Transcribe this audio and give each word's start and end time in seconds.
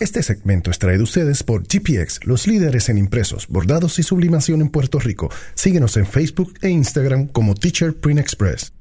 Este 0.00 0.22
segmento 0.22 0.70
es 0.70 0.78
traído 0.78 1.00
a 1.00 1.04
ustedes 1.04 1.42
por 1.42 1.64
GPX, 1.64 2.20
los 2.24 2.46
líderes 2.46 2.88
en 2.88 2.98
impresos, 2.98 3.48
bordados 3.48 3.98
y 3.98 4.04
sublimación 4.04 4.60
en 4.60 4.68
Puerto 4.68 5.00
Rico. 5.00 5.28
Síguenos 5.54 5.96
en 5.96 6.06
Facebook 6.06 6.54
e 6.62 6.68
Instagram 6.68 7.26
como 7.26 7.56
Teacher 7.56 7.96
Print 7.96 8.20
Express. 8.20 8.72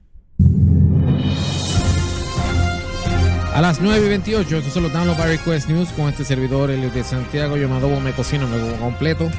A 3.52 3.62
las 3.62 3.82
9 3.82 4.06
y 4.06 4.10
28, 4.10 4.58
estos 4.58 4.74
son 4.74 4.84
los 4.84 4.94
Download 4.94 5.18
by 5.18 5.38
Request 5.38 5.70
News 5.70 5.90
con 5.90 6.08
este 6.08 6.24
servidor, 6.24 6.70
el 6.70 6.94
de 6.94 7.04
Santiago. 7.04 7.58
Yo 7.58 7.68
me 7.68 7.78
adobo, 7.78 8.00
me 8.00 8.14
cocino, 8.14 8.48
me 8.48 8.60
como 8.60 8.78
completo 8.78 9.32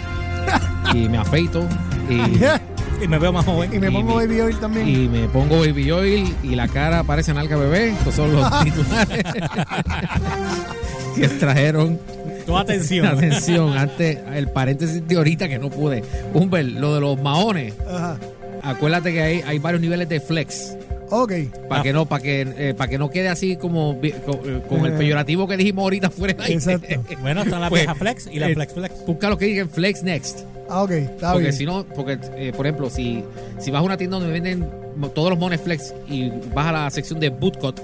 y 0.94 1.08
me 1.08 1.18
afeito 1.18 1.64
y, 2.10 2.20
Y 3.00 3.06
me 3.06 3.18
veo 3.18 3.32
más 3.32 3.44
joven. 3.44 3.72
Y 3.72 3.78
me 3.78 3.92
pongo 3.92 4.16
baby 4.16 4.40
oil 4.40 4.58
también. 4.58 4.88
y 4.88 5.08
me 5.08 5.28
pongo 5.28 5.60
baby 5.60 5.92
oil 5.92 6.36
y 6.42 6.56
la 6.56 6.66
cara 6.66 7.04
parece 7.04 7.32
nalga 7.32 7.56
bebé. 7.56 7.90
Estos 7.90 8.16
son 8.16 8.32
los 8.32 8.60
titulares 8.64 9.22
que 11.20 11.28
trajeron 11.28 11.98
Tu 12.46 12.56
atención. 12.56 13.06
atención. 13.06 13.76
Antes, 13.76 14.18
el 14.34 14.48
paréntesis 14.48 15.06
de 15.06 15.16
ahorita 15.16 15.48
que 15.48 15.58
no 15.58 15.70
pude. 15.70 16.02
Humber, 16.34 16.64
lo 16.64 16.94
de 16.94 17.00
los 17.00 17.20
maones. 17.20 17.74
Ajá. 17.88 18.16
Acuérdate 18.62 19.12
que 19.12 19.22
hay, 19.22 19.40
hay 19.46 19.58
varios 19.58 19.80
niveles 19.80 20.08
de 20.08 20.20
flex. 20.20 20.76
Ok. 21.10 21.32
Para 21.68 21.82
que 21.82 21.92
no, 21.92 22.04
para 22.06 22.22
que, 22.22 22.40
eh, 22.58 22.74
para 22.76 22.90
que 22.90 22.98
no 22.98 23.08
quede 23.08 23.28
así 23.28 23.56
como 23.56 23.94
con, 23.96 24.04
eh, 24.04 24.60
con 24.68 24.84
el 24.84 24.92
Eh. 24.92 24.96
peyorativo 24.98 25.46
que 25.48 25.56
dijimos 25.56 25.82
ahorita 25.84 26.10
fuera. 26.10 26.34
Exacto. 26.48 26.86
Bueno, 27.22 27.42
están 27.42 27.60
las 27.60 27.70
Pues, 27.70 27.82
viejas 27.82 27.98
flex 27.98 28.26
y 28.30 28.42
eh, 28.42 28.54
flex 28.54 28.72
flex. 28.74 29.06
Busca 29.06 29.30
lo 29.30 29.38
que 29.38 29.46
digan 29.46 29.70
flex 29.70 30.02
next. 30.02 30.40
Ah, 30.68 30.82
ok. 30.82 30.90
Está 30.90 31.32
Porque 31.32 31.44
bien. 31.44 31.52
si 31.54 31.64
no, 31.64 31.84
porque 31.94 32.18
eh, 32.36 32.52
por 32.54 32.66
ejemplo, 32.66 32.90
si, 32.90 33.22
si 33.58 33.70
vas 33.70 33.80
a 33.80 33.82
una 33.84 33.96
tienda 33.96 34.18
donde 34.18 34.32
venden 34.32 34.68
todos 35.14 35.30
los 35.30 35.38
mones 35.38 35.60
flex 35.62 35.94
y 36.10 36.30
vas 36.54 36.66
a 36.66 36.72
la 36.72 36.90
sección 36.90 37.20
de 37.20 37.30
bootcut, 37.30 37.80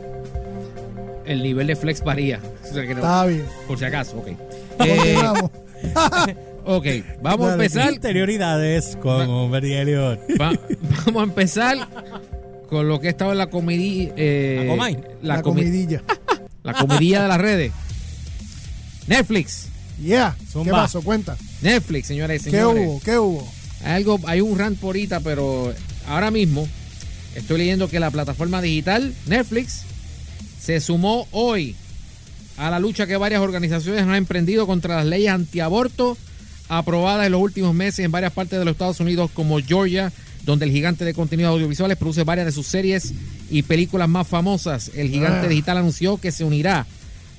el 1.27 1.42
nivel 1.42 1.66
de 1.66 1.77
flex 1.77 2.02
varía. 2.02 2.41
O 2.70 2.74
sea 2.74 2.83
que 2.87 2.95
no- 2.95 3.01
Está 3.01 3.27
bien. 3.27 3.45
por 3.66 3.78
si 3.78 3.84
acaso, 3.84 4.16
ok. 4.19 4.28
Eh, 4.84 5.16
ok, 6.64 6.87
vamos 7.23 7.50
a 7.50 7.52
empezar. 7.55 7.92
Interioridades 7.92 8.97
con 9.00 9.28
Humber 9.28 9.64
y 9.64 9.75
Elliot. 9.75 10.20
Va- 10.41 10.58
vamos 11.06 11.20
a 11.20 11.25
empezar 11.25 11.89
con 12.69 12.89
lo 12.89 13.00
que 13.00 13.08
estaba 13.08 13.33
en 13.33 13.39
la 13.39 13.48
comidilla. 13.48 14.12
¿La 14.17 14.67
comay? 14.70 14.95
la, 15.22 15.36
La 15.36 15.42
comi- 15.42 15.42
comidilla. 15.42 16.02
la 16.62 16.75
comidilla 16.75 17.22
de 17.22 17.28
las 17.28 17.41
redes. 17.41 17.72
Netflix. 19.06 19.69
Yeah. 20.02 20.36
Zumba. 20.50 20.64
¿Qué 20.64 20.70
pasó? 20.72 21.02
Cuenta. 21.02 21.36
Netflix, 21.62 22.06
señores 22.08 22.42
y 22.42 22.45
¿Qué 22.47 22.50
señores. 22.52 22.86
hubo? 22.86 23.00
¿Qué 23.00 23.19
hubo? 23.19 23.48
Hay 23.84 23.92
algo, 23.92 24.19
hay 24.27 24.41
un 24.41 24.58
rant 24.58 24.78
por 24.78 24.89
ahorita, 24.89 25.20
pero 25.20 25.72
ahora 26.08 26.30
mismo 26.30 26.67
estoy 27.34 27.58
leyendo 27.58 27.89
que 27.89 28.00
la 28.00 28.11
plataforma 28.11 28.61
digital 28.62 29.14
Netflix 29.27 29.83
se 30.65 30.81
sumó 30.81 31.29
hoy 31.31 31.77
a 32.57 32.70
la 32.70 32.79
lucha 32.79 33.07
que 33.07 33.17
varias 33.19 33.43
organizaciones 33.43 34.03
han 34.03 34.15
emprendido 34.15 34.67
contra 34.67 34.97
las 34.97 35.05
leyes 35.07 35.31
antiaborto 35.31 36.17
aprobadas 36.69 37.27
en 37.27 37.33
los 37.33 37.43
últimos 37.43 37.75
meses 37.75 38.05
en 38.05 38.11
varias 38.11 38.33
partes 38.33 38.59
de 38.59 38.65
los 38.65 38.73
Estados 38.73 38.98
Unidos 39.01 39.31
como 39.35 39.59
Georgia, 39.61 40.11
donde 40.45 40.65
el 40.65 40.70
gigante 40.73 41.05
de 41.05 41.12
contenidos 41.12 41.51
audiovisuales 41.53 41.98
produce 41.98 42.25
varias 42.25 42.47
de 42.47 42.53
sus 42.53 42.67
series 42.67 43.12
y 43.51 43.62
películas 43.62 44.09
más 44.09 44.27
famosas. 44.27 44.91
El 44.95 45.11
gigante 45.11 45.47
Ah. 45.47 45.48
digital 45.48 45.77
anunció 45.79 46.17
que 46.17 46.33
se 46.33 46.45
unirá 46.45 46.87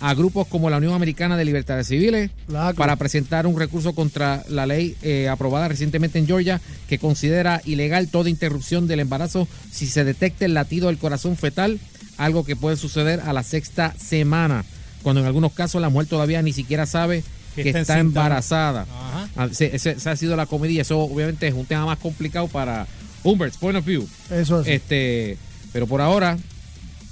a 0.01 0.13
grupos 0.13 0.45
como 0.47 0.69
la 0.69 0.77
Unión 0.77 0.93
Americana 0.93 1.37
de 1.37 1.45
Libertades 1.45 1.87
Civiles 1.87 2.29
para 2.75 2.95
presentar 2.97 3.47
un 3.47 3.57
recurso 3.57 3.93
contra 3.95 4.43
la 4.49 4.65
ley 4.67 4.95
eh, 5.01 5.29
aprobada 5.29 5.67
recientemente 5.69 6.19
en 6.19 6.27
Georgia 6.27 6.61
que 6.87 6.99
considera 6.99 7.61
ilegal 7.65 8.09
toda 8.09 8.29
interrupción 8.29 8.87
del 8.87 8.99
embarazo 8.99 9.47
si 9.71 9.87
se 9.87 10.03
detecta 10.03 10.45
el 10.45 10.53
latido 10.53 10.87
del 10.87 10.97
corazón 10.99 11.37
fetal, 11.37 11.79
algo 12.17 12.43
que 12.45 12.55
puede 12.55 12.77
suceder 12.77 13.19
a 13.21 13.33
la 13.33 13.43
sexta 13.43 13.93
semana, 13.97 14.63
cuando 15.03 15.21
en 15.21 15.27
algunos 15.27 15.51
casos 15.53 15.81
la 15.81 15.89
mujer 15.89 16.07
todavía 16.07 16.41
ni 16.41 16.53
siquiera 16.53 16.85
sabe 16.85 17.23
Que 17.55 17.63
que 17.63 17.69
está 17.69 17.99
embarazada. 17.99 18.81
Ajá. 18.83 19.29
Ah, 19.37 19.47
Ese, 19.51 19.75
ese- 19.75 19.91
esa 19.91 20.11
ha 20.11 20.15
sido 20.17 20.35
la 20.35 20.45
comedia. 20.45 20.81
Eso 20.81 20.99
obviamente 20.99 21.47
es 21.47 21.53
un 21.53 21.65
tema 21.65 21.85
más 21.85 21.97
complicado 21.99 22.47
para 22.47 22.85
Humbert's 23.23 23.57
point 23.57 23.77
of 23.77 23.85
view. 23.85 24.07
Eso 24.29 24.61
es. 24.61 24.67
Este, 24.67 25.37
pero 25.71 25.87
por 25.87 26.01
ahora 26.01 26.37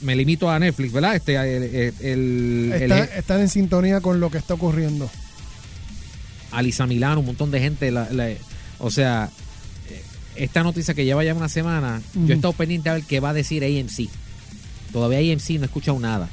me 0.01 0.15
limito 0.15 0.49
a 0.49 0.59
Netflix, 0.59 0.91
¿verdad? 0.91 1.15
Este, 1.15 1.35
el, 1.35 1.63
el- 1.63 1.93
el- 2.01 2.73
el- 2.73 2.81
Está- 2.91 3.03
están 3.17 3.39
en 3.41 3.49
sintonía 3.49 4.01
con 4.01 4.19
lo 4.19 4.29
que 4.29 4.37
está 4.37 4.53
ocurriendo. 4.55 5.09
Alisa 6.51 6.85
Milano, 6.87 7.21
un 7.21 7.25
montón 7.27 7.51
de 7.51 7.59
gente. 7.59 7.89
la- 7.91 8.09
la- 8.11 8.29
o 8.79 8.91
sea, 8.91 9.29
esta 10.35 10.63
noticia 10.63 10.93
que 10.93 11.05
lleva 11.05 11.23
ya 11.23 11.33
una 11.33 11.49
semana, 11.49 12.01
yo 12.15 12.33
he 12.33 12.35
estado 12.35 12.53
pendiente 12.53 12.89
a 12.89 12.93
ver 12.93 13.03
qué 13.03 13.19
va 13.19 13.29
a 13.29 13.33
decir 13.33 13.63
AMC. 13.63 14.09
Todavía 14.93 15.17
AMC 15.33 15.49
no 15.57 15.63
he 15.63 15.65
escuchado 15.65 15.99
nada. 15.99 16.29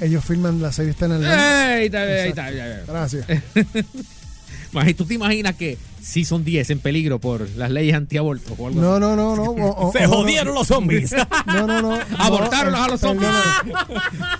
Ellos 0.00 0.24
filman 0.24 0.60
la 0.60 0.72
serie, 0.72 0.90
está 0.90 1.06
en. 1.06 1.22
¡Ey! 1.24 1.30
Ahí 1.30 1.86
está, 1.86 2.00
ahí 2.02 2.28
está, 2.28 2.44
ahí 2.46 2.58
está. 2.58 2.92
Gracias. 2.92 3.26
Imagi- 4.72 4.96
¿Tú 4.96 5.04
te 5.04 5.14
imaginas 5.14 5.54
que 5.54 5.76
sí 6.02 6.24
son 6.24 6.44
10 6.44 6.70
en 6.70 6.78
peligro 6.80 7.18
por 7.20 7.46
las 7.56 7.70
leyes 7.70 7.94
antiaborto 7.94 8.54
o 8.58 8.66
algo 8.68 8.80
No, 8.80 8.98
no, 8.98 9.14
no, 9.14 9.36
no. 9.36 9.42
o- 9.44 9.88
o- 9.88 9.92
Se 9.96 10.02
no, 10.02 10.08
jodieron 10.08 10.54
los 10.54 10.66
zombies. 10.66 11.14
No, 11.46 11.66
no, 11.66 11.82
no. 11.82 11.98
Abortaron 12.18 12.72
no, 12.72 12.82
a 12.84 12.88
los 12.88 13.00
zombies. 13.00 13.30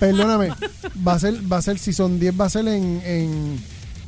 Perdóname. 0.01 0.49
Perdóname. 0.49 0.71
Va 1.07 1.13
a 1.15 1.19
ser, 1.19 1.53
va 1.53 1.59
a 1.59 1.63
ser, 1.63 1.79
si 1.79 1.93
son 1.93 2.19
10, 2.19 2.41
va 2.41 2.47
a 2.47 2.51
ser 2.51 2.67
en, 2.69 3.03
en, 3.05 3.59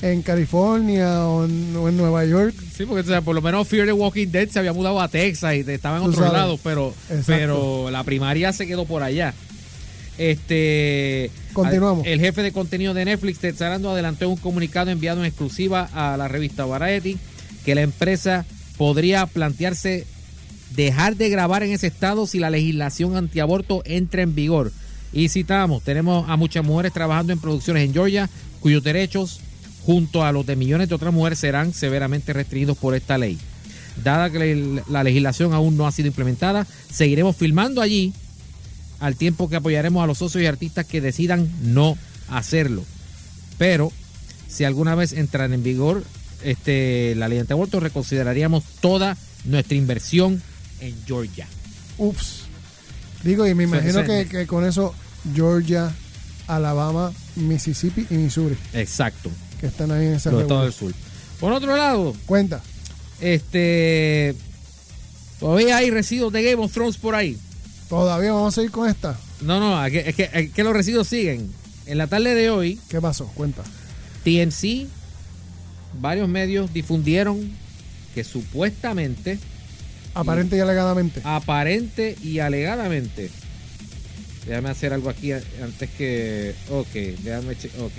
en 0.02 0.22
California 0.22 1.26
o 1.26 1.44
en, 1.44 1.74
o 1.76 1.88
en 1.88 1.96
Nueva 1.96 2.24
York. 2.24 2.54
Sí, 2.76 2.84
porque 2.84 3.00
o 3.00 3.04
sea, 3.04 3.22
por 3.22 3.34
lo 3.34 3.42
menos 3.42 3.66
Fear 3.68 3.86
the 3.86 3.92
Walking 3.92 4.28
Dead 4.28 4.48
se 4.48 4.58
había 4.58 4.72
mudado 4.72 5.00
a 5.00 5.08
Texas 5.08 5.54
y 5.54 5.60
estaba 5.60 5.96
en 5.96 6.02
Tú 6.04 6.08
otros 6.10 6.24
sabes. 6.26 6.40
lados, 6.40 6.60
pero, 6.62 6.94
Exacto. 7.08 7.24
pero 7.26 7.90
la 7.90 8.04
primaria 8.04 8.52
se 8.52 8.66
quedó 8.66 8.84
por 8.84 9.02
allá. 9.02 9.34
Este 10.18 11.30
Continuamos. 11.52 12.06
El 12.06 12.20
jefe 12.20 12.42
de 12.42 12.52
contenido 12.52 12.94
de 12.94 13.04
Netflix, 13.04 13.38
Ted 13.38 13.56
Sarandos, 13.56 13.92
adelantó 13.92 14.28
un 14.28 14.36
comunicado 14.36 14.90
enviado 14.90 15.20
en 15.20 15.26
exclusiva 15.26 15.88
a 15.92 16.16
la 16.16 16.28
revista 16.28 16.64
Variety 16.64 17.16
que 17.64 17.74
la 17.74 17.82
empresa 17.82 18.44
podría 18.76 19.26
plantearse 19.26 20.06
dejar 20.76 21.16
de 21.16 21.30
grabar 21.30 21.62
en 21.62 21.72
ese 21.72 21.86
estado 21.86 22.26
si 22.26 22.38
la 22.38 22.50
legislación 22.50 23.16
antiaborto 23.16 23.82
entra 23.86 24.22
en 24.22 24.34
vigor. 24.34 24.72
Y 25.12 25.28
citamos, 25.28 25.82
tenemos 25.82 26.28
a 26.28 26.36
muchas 26.36 26.64
mujeres 26.64 26.92
trabajando 26.92 27.32
en 27.32 27.38
producciones 27.38 27.84
en 27.84 27.92
Georgia 27.92 28.28
cuyos 28.60 28.82
derechos, 28.82 29.40
junto 29.84 30.24
a 30.24 30.32
los 30.32 30.46
de 30.46 30.56
millones 30.56 30.88
de 30.88 30.94
otras 30.94 31.12
mujeres, 31.12 31.38
serán 31.38 31.72
severamente 31.72 32.32
restringidos 32.32 32.78
por 32.78 32.94
esta 32.94 33.18
ley. 33.18 33.38
Dada 34.02 34.30
que 34.30 34.54
la 34.54 34.82
la 34.88 35.04
legislación 35.04 35.52
aún 35.52 35.76
no 35.76 35.86
ha 35.86 35.92
sido 35.92 36.08
implementada, 36.08 36.66
seguiremos 36.90 37.36
filmando 37.36 37.80
allí 37.80 38.12
al 39.00 39.16
tiempo 39.16 39.48
que 39.48 39.56
apoyaremos 39.56 40.02
a 40.02 40.06
los 40.06 40.18
socios 40.18 40.42
y 40.42 40.46
artistas 40.46 40.86
que 40.86 41.00
decidan 41.00 41.48
no 41.62 41.96
hacerlo. 42.28 42.84
Pero 43.58 43.92
si 44.48 44.64
alguna 44.64 44.94
vez 44.94 45.12
entran 45.12 45.52
en 45.52 45.62
vigor 45.62 46.04
este, 46.42 47.14
la 47.16 47.28
ley 47.28 47.38
antiaborto, 47.38 47.80
reconsideraríamos 47.80 48.64
toda 48.80 49.16
nuestra 49.44 49.76
inversión 49.76 50.42
en 50.80 50.94
Georgia. 51.06 51.46
Ups. 51.98 52.44
Digo, 53.22 53.46
y 53.46 53.54
me 53.54 53.64
imagino 53.64 54.04
que 54.04 54.46
con 54.46 54.64
eso 54.64 54.94
Georgia, 55.34 55.92
Alabama, 56.46 57.12
Mississippi 57.36 58.06
y 58.10 58.14
Missouri, 58.14 58.56
Exacto, 58.72 59.30
que 59.64 59.68
están 59.68 59.90
ahí 59.92 60.06
en 60.08 60.12
esa 60.14 60.30
los 60.30 60.42
estados 60.42 60.64
del 60.64 60.72
sur. 60.74 60.92
Por 61.40 61.52
otro 61.54 61.74
lado, 61.74 62.14
Cuenta. 62.26 62.60
este 63.20 64.34
todavía 65.40 65.78
hay 65.78 65.90
residuos 65.90 66.30
de 66.34 66.42
Game 66.42 66.62
of 66.62 66.70
Thrones 66.72 66.98
por 66.98 67.14
ahí. 67.14 67.38
Todavía 67.88 68.32
vamos 68.32 68.52
a 68.52 68.56
seguir 68.56 68.70
con 68.70 68.88
esta. 68.88 69.18
No, 69.40 69.58
no, 69.60 69.84
es 69.86 69.90
que, 69.92 70.08
es 70.10 70.14
que- 70.14 70.30
es 70.32 70.50
que 70.52 70.62
los 70.64 70.74
residuos 70.74 71.08
siguen. 71.08 71.50
En 71.86 71.96
la 71.98 72.06
tarde 72.06 72.34
de 72.34 72.50
hoy, 72.50 72.78
¿Qué 72.88 73.00
pasó? 73.00 73.26
Cuenta. 73.34 73.62
TMC, 74.22 74.86
varios 76.00 76.28
medios 76.28 76.72
difundieron 76.72 77.50
que 78.14 78.22
supuestamente, 78.24 79.38
Aparente 80.14 80.56
y 80.56 80.60
alegadamente. 80.60 81.20
aparente 81.24 82.16
y 82.22 82.38
alegadamente, 82.38 83.30
déjame 84.46 84.68
hacer 84.70 84.92
algo 84.92 85.08
aquí 85.10 85.32
antes 85.32 85.90
que, 85.96 86.54
ok, 86.70 86.92
déjame, 87.22 87.52
ok. 87.80 87.92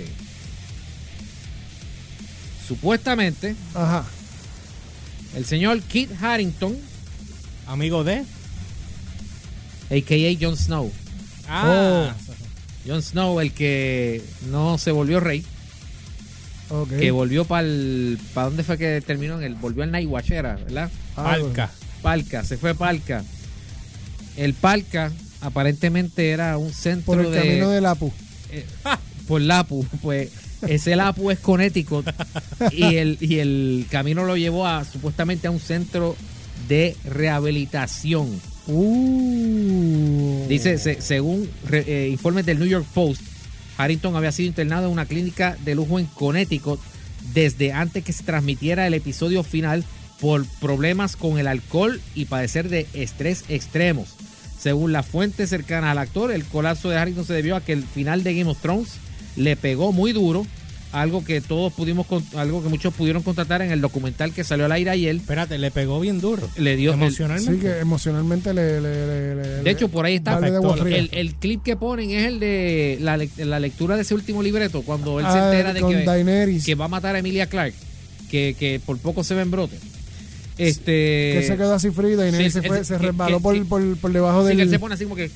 Supuestamente, 2.66 3.54
Ajá. 3.74 4.04
el 5.36 5.44
señor 5.44 5.80
Kit 5.82 6.10
Harrington, 6.20 6.76
Amigo 7.66 8.04
de. 8.04 8.24
a.k.a. 9.90 10.36
Jon 10.40 10.56
Snow, 10.56 10.90
Ah, 11.48 12.12
Jon 12.86 13.02
Snow, 13.02 13.40
el 13.40 13.52
que 13.52 14.22
no 14.50 14.78
se 14.78 14.90
volvió 14.90 15.20
rey, 15.20 15.44
Ok. 16.70 16.90
que 16.98 17.10
volvió 17.12 17.44
para 17.44 17.66
el, 17.66 18.18
¿para 18.34 18.48
dónde 18.48 18.64
fue 18.64 18.78
que 18.78 19.00
terminó? 19.00 19.38
En 19.38 19.44
el, 19.44 19.54
volvió 19.54 19.82
al 19.84 19.90
Night 19.92 20.08
Watch, 20.08 20.30
era, 20.32 20.56
¿verdad? 20.56 20.90
Ah, 21.16 21.22
Palca. 21.24 21.70
Palca, 22.02 22.44
se 22.44 22.56
fue 22.56 22.74
Palca. 22.74 23.24
El 24.36 24.54
Palca 24.54 25.12
aparentemente 25.40 26.30
era 26.30 26.58
un 26.58 26.72
centro 26.72 27.14
Por 27.14 27.24
el 27.24 27.30
de, 27.32 27.38
camino 27.38 27.70
del 27.70 27.86
Apu. 27.86 28.12
eh, 28.50 28.66
por 29.28 29.40
Lapu, 29.40 29.84
pues 30.02 30.30
ese 30.66 30.96
Lapu 30.96 31.30
es 31.30 31.38
Connecticut 31.38 32.06
y 32.72 32.96
el 32.96 33.18
y 33.20 33.38
el 33.38 33.86
camino 33.90 34.24
lo 34.24 34.36
llevó 34.36 34.66
a 34.66 34.84
supuestamente 34.84 35.46
a 35.46 35.50
un 35.50 35.60
centro 35.60 36.16
de 36.68 36.96
rehabilitación. 37.04 38.40
Uh. 38.66 40.46
Dice, 40.48 40.78
se- 40.78 41.00
según 41.00 41.48
re- 41.66 41.84
eh, 41.86 42.08
informes 42.10 42.46
del 42.46 42.58
New 42.58 42.68
York 42.68 42.86
Post, 42.94 43.22
Harrington 43.76 44.16
había 44.16 44.32
sido 44.32 44.48
internado 44.48 44.86
en 44.86 44.92
una 44.92 45.06
clínica 45.06 45.56
de 45.64 45.74
lujo 45.74 45.98
en 45.98 46.06
Connecticut 46.06 46.80
desde 47.34 47.72
antes 47.72 48.04
que 48.04 48.12
se 48.12 48.24
transmitiera 48.24 48.86
el 48.86 48.94
episodio 48.94 49.42
final 49.42 49.84
por 50.20 50.46
problemas 50.60 51.16
con 51.16 51.38
el 51.38 51.46
alcohol 51.46 52.00
y 52.14 52.24
padecer 52.24 52.68
de 52.68 52.86
estrés 52.94 53.44
extremos. 53.48 54.08
Según 54.58 54.92
las 54.92 55.06
fuentes 55.06 55.50
cercanas 55.50 55.90
al 55.90 55.98
actor, 55.98 56.32
el 56.32 56.44
colapso 56.44 56.88
de 56.88 56.96
Harrington 56.96 57.26
se 57.26 57.34
debió 57.34 57.56
a 57.56 57.60
que 57.60 57.72
el 57.72 57.84
final 57.84 58.22
de 58.24 58.34
Game 58.34 58.50
of 58.50 58.60
Thrones 58.62 58.88
le 59.36 59.56
pegó 59.56 59.92
muy 59.92 60.12
duro, 60.12 60.46
algo 60.92 61.24
que 61.24 61.40
todos 61.42 61.72
pudimos, 61.74 62.06
con- 62.06 62.24
algo 62.36 62.62
que 62.62 62.68
muchos 62.70 62.94
pudieron 62.94 63.22
contratar 63.22 63.60
en 63.60 63.70
el 63.70 63.80
documental 63.82 64.32
que 64.32 64.44
salió 64.44 64.64
al 64.64 64.72
aire 64.72 64.90
ayer. 64.90 65.14
Espérate, 65.16 65.58
le 65.58 65.70
pegó 65.70 66.00
bien 66.00 66.20
duro. 66.20 66.48
Le 66.56 66.76
dio- 66.76 66.94
emocionalmente. 66.94 67.52
Sí, 67.52 67.60
que 67.60 67.80
emocionalmente 67.80 68.54
le. 68.54 68.80
le- 68.80 69.06
le- 69.06 69.34
le- 69.34 69.62
De 69.62 69.70
hecho, 69.70 69.88
por 69.88 70.06
ahí 70.06 70.14
está. 70.16 70.38
El, 70.38 71.10
el 71.12 71.34
clip 71.34 71.62
que 71.62 71.76
ponen 71.76 72.12
es 72.12 72.24
el 72.26 72.40
de 72.40 72.98
la, 73.00 73.18
la 73.44 73.60
lectura 73.60 73.96
de 73.96 74.02
ese 74.02 74.14
último 74.14 74.42
libreto, 74.42 74.82
cuando 74.82 75.20
él 75.20 75.26
se 75.30 75.38
Ah, 75.38 75.50
entera 75.50 75.72
de 75.74 75.80
que, 75.82 76.04
Daenerys. 76.04 76.64
que 76.64 76.74
va 76.74 76.86
a 76.86 76.88
matar 76.88 77.14
a 77.14 77.18
Emilia 77.18 77.46
Clark, 77.46 77.74
que, 78.30 78.56
que 78.58 78.80
por 78.84 78.96
poco 78.98 79.22
se 79.22 79.34
ve 79.34 79.42
en 79.42 79.50
brote. 79.50 79.76
Este, 80.58 81.34
que 81.38 81.44
se 81.46 81.56
quedó 81.56 81.74
así 81.74 81.90
frío 81.90 82.12
y 82.12 82.16
Daenerys 82.16 82.54
sí, 82.54 82.60
se, 82.62 82.66
fue- 82.66 82.82
se 82.84 82.96
resbaló 82.96 83.36
que- 83.38 83.42
por, 83.42 83.54
que- 83.54 83.64
por, 83.66 83.96
por 83.98 84.12
debajo 84.12 84.40
sí, 84.42 84.48
del. 84.48 84.56
que 84.56 84.62
él 84.62 84.70
se 84.70 84.78
pone 84.78 84.94
así 84.94 85.04
como 85.04 85.16
que. 85.16 85.30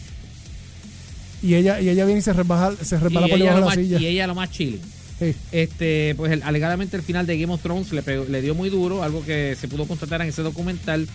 Y, 1.43 1.55
ella, 1.55 1.81
y 1.81 1.89
ella 1.89 2.05
viene 2.05 2.21
y 2.21 2.23
se 2.23 2.33
resbala, 2.33 2.77
se 2.83 2.99
resbala 2.99 3.27
y, 3.27 3.31
por 3.31 3.39
debajo 3.39 3.55
de 3.57 3.61
la 3.61 3.67
más, 3.67 3.75
silla. 3.77 3.99
y 4.01 4.07
ella 4.07 4.27
lo 4.27 4.35
más 4.35 4.51
chile. 4.51 4.79
Sí. 5.19 5.35
Este, 5.53 6.15
pues 6.17 6.33
el- 6.33 6.43
alegadamente 6.43 6.97
el 6.97 7.03
final 7.03 7.27
de 7.27 7.39
Game 7.39 7.53
of 7.53 7.61
Thrones 7.63 7.93
le, 7.93 8.03
pegó- 8.03 8.25
le 8.27 8.41
dio 8.43 8.55
muy 8.55 8.71
duro, 8.71 9.03
algo 9.03 9.25
que 9.25 9.57
se 9.61 9.69
pudo 9.69 9.87
constatar 9.87 10.23
en 10.23 10.29
ese 10.29 10.43
documental, 10.43 11.07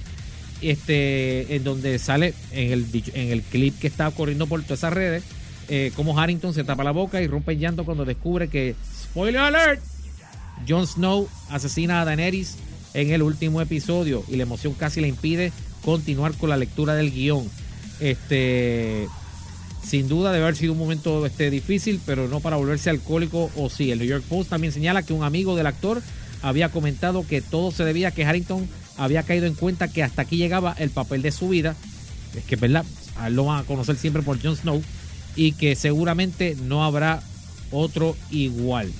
este, 0.62 1.56
en 1.56 1.63
donde 1.63 2.00
sale 2.00 2.33
en 2.51 2.72
el, 2.72 2.86
en 3.13 3.31
el 3.31 3.42
clip 3.42 3.77
que 3.80 3.88
está 3.88 4.10
corriendo 4.12 4.48
por 4.48 4.62
todas 4.63 4.80
esas 4.80 4.94
redes, 4.94 5.24
eh, 5.69 5.92
como 5.95 6.19
Harrington 6.19 6.54
se 6.54 6.63
tapa 6.63 6.83
la 6.83 6.92
boca 6.92 7.22
y 7.22 7.27
rompe 7.27 7.54
en 7.54 7.60
llanto 7.60 7.83
cuando 7.86 8.06
descubre 8.06 8.48
que, 8.48 8.75
spoiler 9.04 9.42
alert, 9.42 9.81
Jon 10.68 10.86
Snow 10.88 11.27
asesina 11.50 12.01
a 12.01 12.06
Daenerys 12.06 12.56
en 12.94 13.12
el 13.12 13.22
último 13.24 13.60
episodio 13.62 14.24
y 14.27 14.36
la 14.38 14.44
emoción 14.44 14.74
casi 14.74 15.01
le 15.01 15.07
impide 15.07 15.51
continuar 15.83 16.33
con 16.36 16.50
la 16.50 16.57
lectura 16.57 16.95
del 16.95 17.12
guion. 17.12 17.50
Este, 18.00 19.07
sin 19.86 20.08
duda 20.08 20.32
debe 20.32 20.46
haber 20.46 20.56
sido 20.56 20.74
un 20.74 20.80
momento 20.80 21.26
este, 21.26 21.50
difícil, 21.50 22.02
pero 22.06 22.28
no 22.28 22.40
para 22.40 22.58
volverse 22.58 22.90
alcohólico 22.90 23.52
o 23.56 23.70
sí. 23.70 23.92
El 23.92 24.00
New 24.00 24.08
York 24.08 24.24
Post 24.28 24.50
también 24.50 24.74
señala 24.74 25.04
que 25.04 25.14
un 25.14 25.24
amigo 25.24 25.56
del 25.56 25.68
actor 25.68 26.02
había 26.42 26.70
comentado 26.70 27.26
que 27.28 27.42
todo 27.42 27.72
se 27.72 27.84
debía 27.84 28.10
a 28.10 28.12
que 28.12 28.26
Harrington 28.26 28.68
había 28.98 29.24
caído 29.24 29.46
en 29.46 29.54
cuenta 29.54 29.88
que 29.88 30.04
hasta 30.04 30.24
aquí 30.24 30.38
llegaba 30.38 30.76
el 30.78 30.90
papel 30.90 31.22
de 31.22 31.32
su 31.32 31.50
vida. 31.50 31.76
Es 32.36 32.44
que 32.44 32.56
es 32.56 32.62
verdad, 32.62 32.86
a 33.18 33.28
él 33.28 33.36
lo 33.36 33.46
van 33.46 33.62
a 33.62 33.64
conocer 33.64 33.96
siempre 33.96 34.24
por 34.24 34.42
Jon 34.42 34.56
Snow 34.56 34.82
y 35.36 35.52
que 35.54 35.76
seguramente 35.76 36.58
no 36.64 36.84
habrá 36.84 37.22
otro 37.72 38.16
igual. 38.32 38.92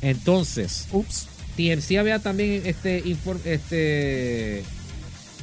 Entonces, 0.00 0.88
Ups. 0.92 1.28
TMC 1.56 1.96
había 1.98 2.18
también 2.18 2.62
este, 2.66 3.02
este 3.46 4.62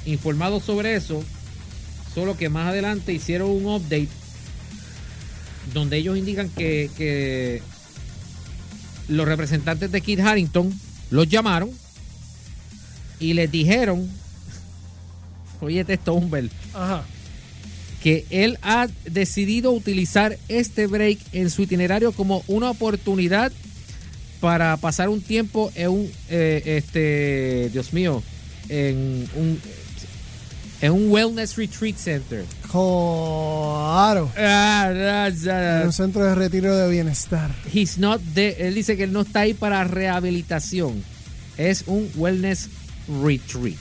informado 0.05 0.59
sobre 0.59 0.95
eso, 0.95 1.23
solo 2.13 2.37
que 2.37 2.49
más 2.49 2.69
adelante 2.69 3.13
hicieron 3.13 3.49
un 3.49 3.65
update 3.65 4.09
donde 5.73 5.97
ellos 5.97 6.17
indican 6.17 6.49
que, 6.49 6.89
que 6.97 7.61
los 9.07 9.27
representantes 9.27 9.91
de 9.91 10.01
Kit 10.01 10.19
Harrington 10.19 10.73
los 11.11 11.27
llamaron 11.27 11.69
y 13.19 13.33
les 13.33 13.51
dijeron, 13.51 14.09
oye 15.61 15.85
esto, 15.87 16.13
Humbert, 16.13 16.51
Ajá. 16.73 17.03
que 18.01 18.25
él 18.29 18.57
ha 18.61 18.87
decidido 19.05 19.71
utilizar 19.71 20.37
este 20.49 20.87
break 20.87 21.19
en 21.31 21.49
su 21.49 21.61
itinerario 21.61 22.11
como 22.11 22.43
una 22.47 22.69
oportunidad 22.71 23.51
para 24.41 24.75
pasar 24.77 25.07
un 25.07 25.21
tiempo 25.21 25.71
en 25.75 25.89
un 25.89 26.11
eh, 26.29 26.61
este 26.65 27.69
Dios 27.71 27.93
mío 27.93 28.21
en 28.67 29.25
un 29.35 29.57
en 30.81 30.91
un 30.91 31.09
wellness 31.09 31.55
retreat 31.55 31.95
center 31.95 32.43
Claro. 32.73 34.31
Ah, 34.35 35.29
En 35.31 35.85
un 35.87 35.93
centro 35.93 36.23
de 36.25 36.33
retiro 36.35 36.75
de 36.75 36.89
bienestar. 36.89 37.51
He's 37.71 37.97
not 37.99 38.19
él 38.35 38.73
dice 38.73 38.97
que 38.97 39.03
él 39.03 39.13
no 39.13 39.21
está 39.21 39.41
ahí 39.41 39.53
para 39.53 39.83
rehabilitación 39.83 41.03
es 41.57 41.83
un 41.85 42.09
wellness 42.15 42.67
retreat 43.23 43.77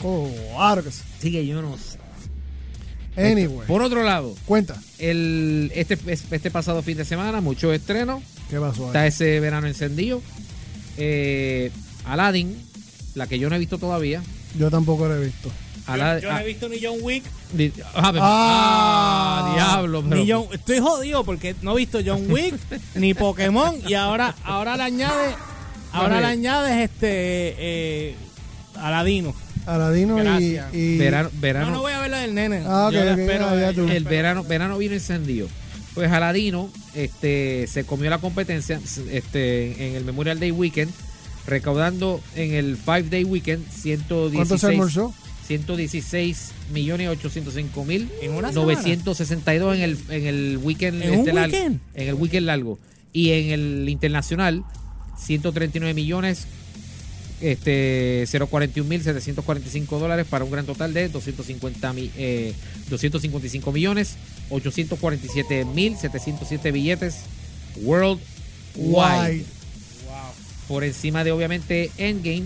Claro 0.00 0.82
que 0.82 0.90
sí. 0.90 1.02
así 1.18 1.30
que 1.32 1.46
yo 1.46 1.60
no 1.60 1.76
sé 1.76 1.98
Anyway. 3.16 3.66
por 3.68 3.82
otro 3.82 4.02
lado 4.02 4.34
Cuenta. 4.46 4.76
el 4.98 5.70
este 5.74 5.98
este 6.08 6.50
pasado 6.50 6.82
fin 6.82 6.96
de 6.96 7.04
semana 7.04 7.40
muchos 7.42 7.72
estrenos 7.74 8.22
¿Qué 8.48 8.58
pasó 8.58 8.86
Está 8.86 9.02
ahí? 9.02 9.08
ese 9.08 9.40
verano 9.40 9.66
encendido. 9.66 10.20
Eh, 10.96 11.70
Aladdin, 12.06 12.56
la 13.14 13.26
que 13.26 13.38
yo 13.38 13.48
no 13.50 13.56
he 13.56 13.58
visto 13.58 13.78
todavía. 13.78 14.22
Yo 14.58 14.70
tampoco 14.70 15.08
lo 15.08 15.16
he 15.16 15.24
visto. 15.26 15.50
Yo 15.86 15.96
no 15.96 16.36
ah, 16.36 16.42
he 16.42 16.46
visto 16.46 16.68
ni 16.68 16.78
John 16.82 16.96
Wick, 17.02 17.24
di- 17.52 17.72
ah, 17.94 18.12
Ah. 18.16 19.44
ah, 19.50 19.54
diablo, 19.54 20.02
pero- 20.02 20.16
ni 20.16 20.30
John, 20.30 20.46
estoy 20.52 20.78
jodido 20.80 21.24
porque 21.24 21.54
no 21.62 21.72
he 21.72 21.76
visto 21.76 21.98
John 22.04 22.30
Wick 22.30 22.54
ni 22.94 23.12
Pokémon 23.14 23.76
y 23.86 23.94
ahora 23.94 24.34
ahora 24.44 24.76
le 24.76 24.82
añade 24.84 25.34
ahora 25.92 26.20
le 26.20 26.26
añades 26.26 26.90
este 26.90 27.08
eh, 27.58 28.14
Aladino. 28.76 29.34
Aladino 29.66 30.18
y, 30.40 30.58
y- 30.72 30.98
verano, 30.98 31.30
No, 31.32 31.40
verano, 31.40 31.70
no 31.70 31.80
voy 31.80 31.92
a 31.92 32.00
ver 32.00 32.10
la 32.10 32.18
del 32.18 32.34
nene. 32.34 32.62
Ah, 32.66 32.86
ok, 32.88 32.92
Yo 32.94 33.04
la 33.04 33.12
ok, 33.12 33.18
espero 33.18 33.58
ya, 33.58 33.68
el 33.94 34.04
verano, 34.04 34.44
verano 34.44 34.78
vino 34.78 34.94
encendido. 34.94 35.48
Pues 35.94 36.10
Aladino 36.10 36.70
este, 36.94 37.66
se 37.68 37.84
comió 37.84 38.10
la 38.10 38.18
competencia 38.18 38.80
este, 39.10 39.88
en 39.88 39.94
el 39.96 40.04
Memorial 40.04 40.40
Day 40.40 40.50
Weekend, 40.50 40.90
recaudando 41.46 42.20
en 42.34 42.52
el 42.54 42.76
Five 42.76 43.04
Day 43.04 43.24
Weekend 43.24 43.64
116, 43.70 44.34
¿Cuánto 44.34 44.58
se 44.58 44.66
almorzó? 44.66 45.14
116 45.46 46.52
millones 46.72 47.08
805 47.08 47.84
mil 47.84 48.08
En 48.22 48.32
una 48.32 48.48
semana. 48.52 48.72
962 48.74 49.76
en 49.76 49.82
el 49.82 49.98
en 50.08 50.26
el 50.26 50.58
weekend 50.62 51.02
¿En 51.02 51.10
un 51.10 51.18
este 51.20 51.32
largo, 51.32 51.52
weekend? 51.56 51.80
en 51.94 52.08
el 52.08 52.14
weekend 52.14 52.46
largo 52.46 52.78
y 53.12 53.30
en 53.30 53.50
el 53.52 53.88
internacional 53.88 54.64
139 55.18 55.94
millones 55.94 56.46
este 57.40 58.26
041 58.50 58.88
mil 58.88 59.02
745 59.02 59.98
dólares 59.98 60.26
para 60.28 60.44
un 60.44 60.50
gran 60.50 60.64
total 60.66 60.94
de 60.94 61.08
250 61.08 61.92
mi- 61.92 62.10
eh, 62.16 62.54
255 62.88 63.72
millones 63.72 64.16
847 64.50 65.64
mil 65.66 65.96
707 65.96 66.72
billetes 66.72 67.16
worldwide 67.82 68.20
Wide. 68.76 69.44
por 70.68 70.84
encima 70.84 71.22
de 71.24 71.32
obviamente 71.32 71.90
Endgame 71.98 72.44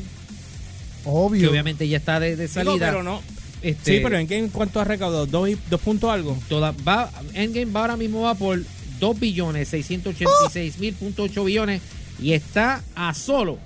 que 1.02 1.08
Obvio. 1.10 1.50
obviamente 1.50 1.86
ya 1.88 1.96
está 1.98 2.20
de, 2.20 2.36
de 2.36 2.46
Digo, 2.48 2.52
salida 2.52 2.86
pero 2.90 3.02
no. 3.02 3.22
Este, 3.62 3.96
Sí, 3.96 4.00
pero 4.02 4.18
¿en 4.18 4.26
qué 4.28 4.38
en 4.38 4.48
cuánto 4.50 4.80
ha 4.80 4.84
recaudado? 4.84 5.26
¿Dos, 5.26 5.48
y- 5.48 5.58
dos 5.68 5.80
puntos 5.80 6.10
algo? 6.10 6.38
Toda, 6.48 6.72
va, 6.86 7.10
Endgame 7.34 7.72
va 7.72 7.80
ahora 7.80 7.96
mismo 7.96 8.20
va 8.22 8.34
por 8.34 8.60
2 9.00 9.18
billones 9.20 9.68
686 9.68 10.78
mil 10.78 10.94
punto 10.94 11.24
8 11.24 11.44
billones 11.44 11.82
y 12.20 12.32
está 12.32 12.82
a 12.94 13.14
solo 13.14 13.58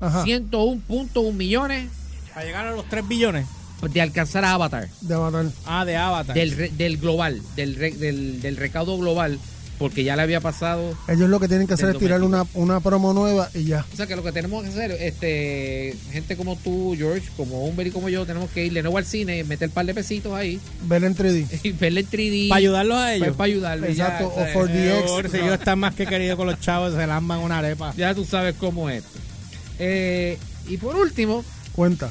Ajá. 0.00 0.24
101.1 0.24 1.32
millones 1.32 1.88
Para 2.34 2.46
llegar 2.46 2.66
a 2.66 2.72
los 2.72 2.88
3 2.88 3.06
billones. 3.08 3.46
de 3.90 4.00
alcanzar 4.00 4.44
a 4.44 4.52
Avatar 4.54 4.88
De 5.00 5.14
Avatar. 5.14 5.46
Ah, 5.66 5.84
de 5.84 5.96
Avatar. 5.96 6.34
del, 6.34 6.50
re- 6.56 6.70
del 6.70 6.96
global 6.98 7.40
del, 7.56 7.74
re- 7.76 7.92
del, 7.92 8.40
del 8.40 8.56
recaudo 8.56 8.96
global 8.98 9.38
porque 9.78 10.04
ya 10.04 10.16
le 10.16 10.22
había 10.22 10.40
pasado 10.40 10.96
Ellos 11.08 11.28
lo 11.28 11.38
que 11.38 11.48
tienen 11.48 11.66
que 11.66 11.74
hacer 11.74 11.90
es 11.90 11.98
tirar 11.98 12.22
una, 12.22 12.44
una 12.54 12.80
promo 12.80 13.12
nueva 13.12 13.50
y 13.54 13.64
ya. 13.64 13.84
o 13.92 13.96
sea 13.96 14.06
que 14.06 14.16
lo 14.16 14.22
que 14.22 14.32
tenemos 14.32 14.62
que 14.62 14.70
hacer 14.70 14.90
este 14.92 15.94
gente 16.12 16.36
como 16.36 16.56
tú 16.56 16.94
George 16.96 17.28
como 17.36 17.64
Humber 17.66 17.86
y 17.86 17.90
como 17.90 18.08
yo 18.08 18.24
tenemos 18.26 18.50
que 18.50 18.64
ir 18.66 18.72
de 18.72 18.82
nuevo 18.82 18.98
al 18.98 19.04
cine 19.06 19.44
meter 19.44 19.68
un 19.68 19.74
par 19.74 19.84
de 19.86 19.94
pesitos 19.94 20.32
ahí 20.34 20.58
Ver 20.84 21.04
en 21.04 21.14
3D. 21.14 21.46
y 21.62 21.72
verle 21.72 22.00
en 22.00 22.06
3D 22.10 22.48
Para 22.48 22.58
ayudarlos 22.58 22.96
a 22.98 23.14
ellos. 23.14 23.36
para, 23.36 23.44
ayudarlo 23.44 23.90
y 23.90 23.94
ya, 23.94 24.04
Exacto, 24.06 24.32
o 24.34 24.46
for 24.52 24.66
the 24.68 24.98
ex. 24.98 25.10
por 25.10 25.30
si 25.30 25.36
ellos 25.38 25.54
están 25.54 25.78
más 25.78 25.94
que 25.94 26.06
queridos 26.06 26.36
con 26.36 26.46
los 26.46 26.60
chavos, 26.60 26.94
se 26.94 27.06
lamban 27.06 27.40
una 27.40 27.58
arepa. 27.58 27.92
ya 27.96 28.14
tú 28.14 28.24
sabes 28.24 28.54
cómo 28.58 28.88
es 28.90 29.02
Eh, 29.78 30.38
y 30.68 30.76
por 30.78 30.96
último 30.96 31.44
Cuenta. 31.72 32.10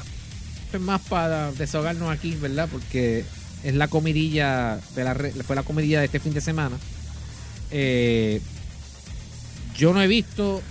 es 0.72 0.80
más 0.80 1.00
para 1.02 1.50
desahogarnos 1.52 2.10
aquí, 2.10 2.36
¿verdad? 2.40 2.68
Porque 2.70 3.24
es 3.64 3.74
la 3.74 3.88
comidilla, 3.88 4.78
de 4.94 5.02
la, 5.04 5.14
re- 5.14 5.32
fue 5.32 5.56
la 5.56 5.62
comidilla 5.64 5.98
de 6.00 6.06
este 6.06 6.20
fin 6.20 6.32
de 6.32 6.40
semana. 6.40 6.76
Eh, 7.70 8.40
yo 9.76 9.92
no 9.92 10.02
he 10.02 10.06
visto 10.06 10.62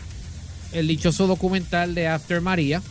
el 0.71 0.87
dichoso 0.87 1.27
documental 1.27 1.95
de 1.95 2.07
After 2.07 2.41
María. 2.41 2.81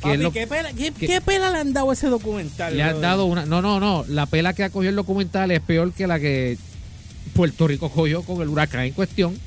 Papi, 0.02 0.14
es 0.14 0.20
lo- 0.20 0.32
¿qué, 0.32 0.46
pela, 0.46 0.72
qué, 0.72 0.92
que- 0.92 1.06
qué 1.06 1.20
pela 1.20 1.50
le 1.50 1.58
han 1.58 1.72
dado 1.72 1.90
a 1.90 1.92
ese 1.92 2.06
documental? 2.08 2.76
le 2.76 2.82
han 2.82 3.00
dado 3.00 3.26
una. 3.26 3.44
No, 3.46 3.60
no, 3.62 3.80
no. 3.80 4.04
La 4.08 4.26
pela 4.26 4.54
que 4.54 4.64
ha 4.64 4.70
cogido 4.70 4.90
el 4.90 4.96
documental 4.96 5.50
es 5.50 5.60
peor 5.60 5.92
que 5.92 6.06
la 6.06 6.18
que 6.18 6.56
Puerto 7.34 7.66
Rico 7.68 7.90
cogió 7.90 8.22
con 8.22 8.40
el 8.42 8.48
huracán 8.48 8.84
en 8.86 8.92
cuestión. 8.94 9.38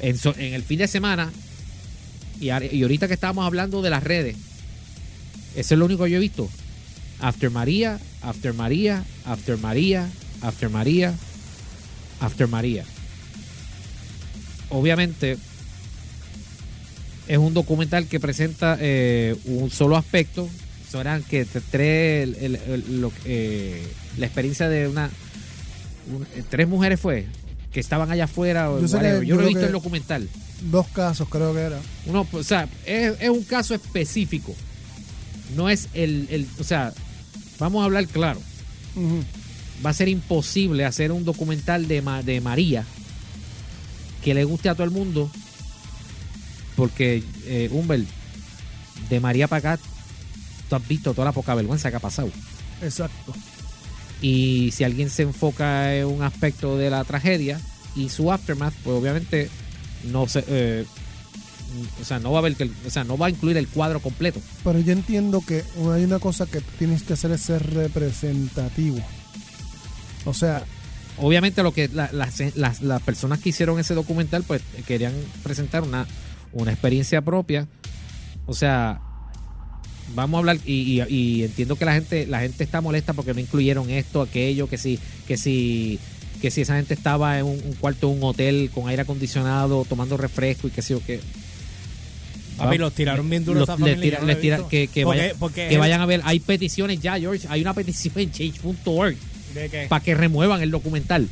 En, 0.00 0.18
so- 0.18 0.34
en 0.36 0.54
el 0.54 0.62
fin 0.62 0.78
de 0.78 0.88
semana. 0.88 1.32
Y 2.40 2.50
ahorita 2.50 3.08
que 3.08 3.14
estábamos 3.14 3.46
hablando 3.46 3.80
de 3.80 3.88
las 3.90 4.02
redes. 4.04 4.36
Eso 5.54 5.74
es 5.74 5.78
lo 5.78 5.86
único 5.86 6.04
que 6.04 6.10
yo 6.10 6.16
he 6.18 6.20
visto. 6.20 6.50
After 7.20 7.50
María, 7.50 7.98
After 8.20 8.52
María, 8.52 9.04
After 9.24 9.56
María, 9.56 10.06
After 10.42 10.68
María, 10.68 11.14
After 12.20 12.48
María. 12.48 12.84
obviamente 14.70 15.36
es 17.28 17.38
un 17.38 17.54
documental 17.54 18.06
que 18.06 18.20
presenta 18.20 18.76
eh, 18.80 19.36
un 19.46 19.70
solo 19.70 19.96
aspecto. 19.96 20.48
Son 20.90 21.00
eran 21.00 21.22
que 21.24 21.44
tres, 21.44 22.22
el- 22.24 22.36
el- 22.36 22.56
el- 22.56 23.00
lo- 23.00 23.12
eh, 23.24 23.84
la 24.18 24.26
experiencia 24.26 24.68
de 24.68 24.86
una, 24.88 25.10
un- 26.14 26.22
eh, 26.36 26.44
tres 26.48 26.68
mujeres 26.68 27.00
fue 27.00 27.26
que 27.72 27.80
estaban 27.80 28.10
allá 28.10 28.24
afuera. 28.24 28.66
Yo 28.80 28.86
sé 28.86 28.92
que- 28.92 28.96
whatever. 28.96 29.22
yo 29.22 29.28
Yo 29.34 29.36
no 29.36 29.42
he 29.42 29.48
visto 29.48 29.66
el 29.66 29.72
documental. 29.72 30.28
Dos 30.70 30.86
casos 30.88 31.28
creo 31.28 31.52
que 31.52 31.60
era. 31.60 31.80
Uno, 32.06 32.26
o 32.30 32.42
sea, 32.44 32.68
es, 32.86 33.14
es 33.20 33.28
un 33.28 33.42
caso 33.44 33.74
específico. 33.74 34.54
No 35.56 35.68
es 35.68 35.88
el, 35.94 36.46
o 36.58 36.64
sea, 36.64 36.92
vamos 37.58 37.82
a 37.82 37.84
hablar 37.86 38.06
claro. 38.06 38.40
Ujú. 38.94 39.22
Va 39.84 39.90
a 39.90 39.94
ser 39.94 40.08
imposible 40.08 40.84
hacer 40.84 41.12
un 41.12 41.24
documental 41.24 41.88
de, 41.88 42.02
de 42.24 42.40
María 42.40 42.84
que 44.22 44.34
le 44.34 44.44
guste 44.44 44.68
a 44.68 44.74
todo 44.74 44.84
el 44.84 44.90
mundo. 44.90 45.30
Porque, 46.74 47.22
eh, 47.46 47.68
Humbert, 47.72 48.06
de 49.08 49.20
María 49.20 49.48
para 49.48 49.74
acá, 49.74 49.82
tú 50.68 50.76
has 50.76 50.88
visto 50.88 51.12
toda 51.12 51.26
la 51.26 51.32
poca 51.32 51.54
vergüenza 51.54 51.90
que 51.90 51.96
ha 51.96 52.00
pasado. 52.00 52.30
Exacto. 52.82 53.34
Y 54.20 54.70
si 54.72 54.84
alguien 54.84 55.10
se 55.10 55.22
enfoca 55.22 55.94
en 55.94 56.06
un 56.06 56.22
aspecto 56.22 56.76
de 56.76 56.90
la 56.90 57.04
tragedia 57.04 57.60
y 57.94 58.08
su 58.08 58.32
aftermath, 58.32 58.74
pues 58.82 58.96
obviamente 58.98 59.50
no 60.04 60.26
se, 60.26 60.44
eh, 60.48 60.86
o 62.00 62.04
sea, 62.04 62.18
no 62.18 62.32
va 62.32 62.46
a 62.46 62.50
que, 62.50 62.70
o 62.86 62.90
sea, 62.90 63.04
no 63.04 63.18
va 63.18 63.26
a 63.26 63.30
incluir 63.30 63.56
el 63.56 63.68
cuadro 63.68 64.00
completo. 64.00 64.40
Pero 64.64 64.80
yo 64.80 64.92
entiendo 64.92 65.42
que 65.46 65.64
hay 65.92 66.04
una 66.04 66.18
cosa 66.18 66.46
que 66.46 66.60
tienes 66.60 67.02
que 67.02 67.14
hacer 67.14 67.30
es 67.32 67.42
ser 67.42 67.74
representativo. 67.74 68.98
O 70.26 70.34
sea, 70.34 70.62
Obviamente 71.18 71.62
lo 71.62 71.72
que 71.72 71.88
la- 71.88 72.10
las, 72.12 72.40
las, 72.56 72.82
las 72.82 73.00
personas 73.00 73.38
que 73.38 73.48
hicieron 73.48 73.80
ese 73.80 73.94
documental, 73.94 74.42
pues 74.42 74.60
querían 74.86 75.14
presentar 75.42 75.82
una, 75.82 76.06
una 76.52 76.72
experiencia 76.72 77.22
propia. 77.22 77.66
O 78.44 78.52
sea, 78.52 79.00
vamos 80.14 80.36
a 80.36 80.38
hablar 80.40 80.58
y, 80.66 81.00
y- 81.00 81.02
y 81.08 81.44
entiendo 81.44 81.76
que 81.76 81.86
la 81.86 81.94
gente 81.94 82.26
la 82.26 82.40
gente 82.40 82.62
está 82.64 82.82
molesta 82.82 83.14
porque 83.14 83.32
no 83.32 83.40
incluyeron 83.40 83.88
esto, 83.88 84.20
aquello, 84.20 84.68
que 84.68 84.76
si 84.76 84.98
que 85.26 85.38
si 85.38 85.98
que 86.42 86.50
si 86.50 86.60
esa 86.60 86.76
gente 86.76 86.92
estaba 86.92 87.38
en 87.38 87.46
un, 87.46 87.62
un 87.64 87.72
cuarto 87.80 88.08
de 88.08 88.12
un 88.12 88.22
hotel 88.22 88.70
con 88.74 88.86
aire 88.90 89.00
acondicionado 89.00 89.86
tomando 89.88 90.18
refresco 90.18 90.68
y 90.68 90.70
qué 90.70 90.82
sé 90.82 90.92
yo 90.92 91.00
qué. 91.06 91.20
Papi, 92.58 92.76
los 92.76 92.92
tiraron 92.92 93.30
bien 93.30 93.42
duro 93.42 93.60
los- 93.60 93.68
esa 93.70 93.78
familia, 93.78 94.02
tira- 94.02 94.20
no 94.20 94.26
les 94.26 94.40
tira- 94.40 94.68
que, 94.68 94.88
que 94.88 95.02
Porque- 95.04 95.18
vayan, 95.20 95.36
porque 95.38 95.68
que 95.68 95.78
vayan 95.78 96.02
a 96.02 96.04
ver, 96.06 96.20
hay 96.24 96.40
peticiones 96.40 97.00
ya, 97.00 97.18
George, 97.18 97.46
hay 97.48 97.62
una 97.62 97.72
petición 97.72 98.18
en 98.18 98.30
change.org 98.32 99.16
¿De 99.56 99.68
qué? 99.68 99.86
para 99.88 100.04
que 100.04 100.14
remuevan 100.14 100.60
el 100.62 100.70
documental. 100.70 101.28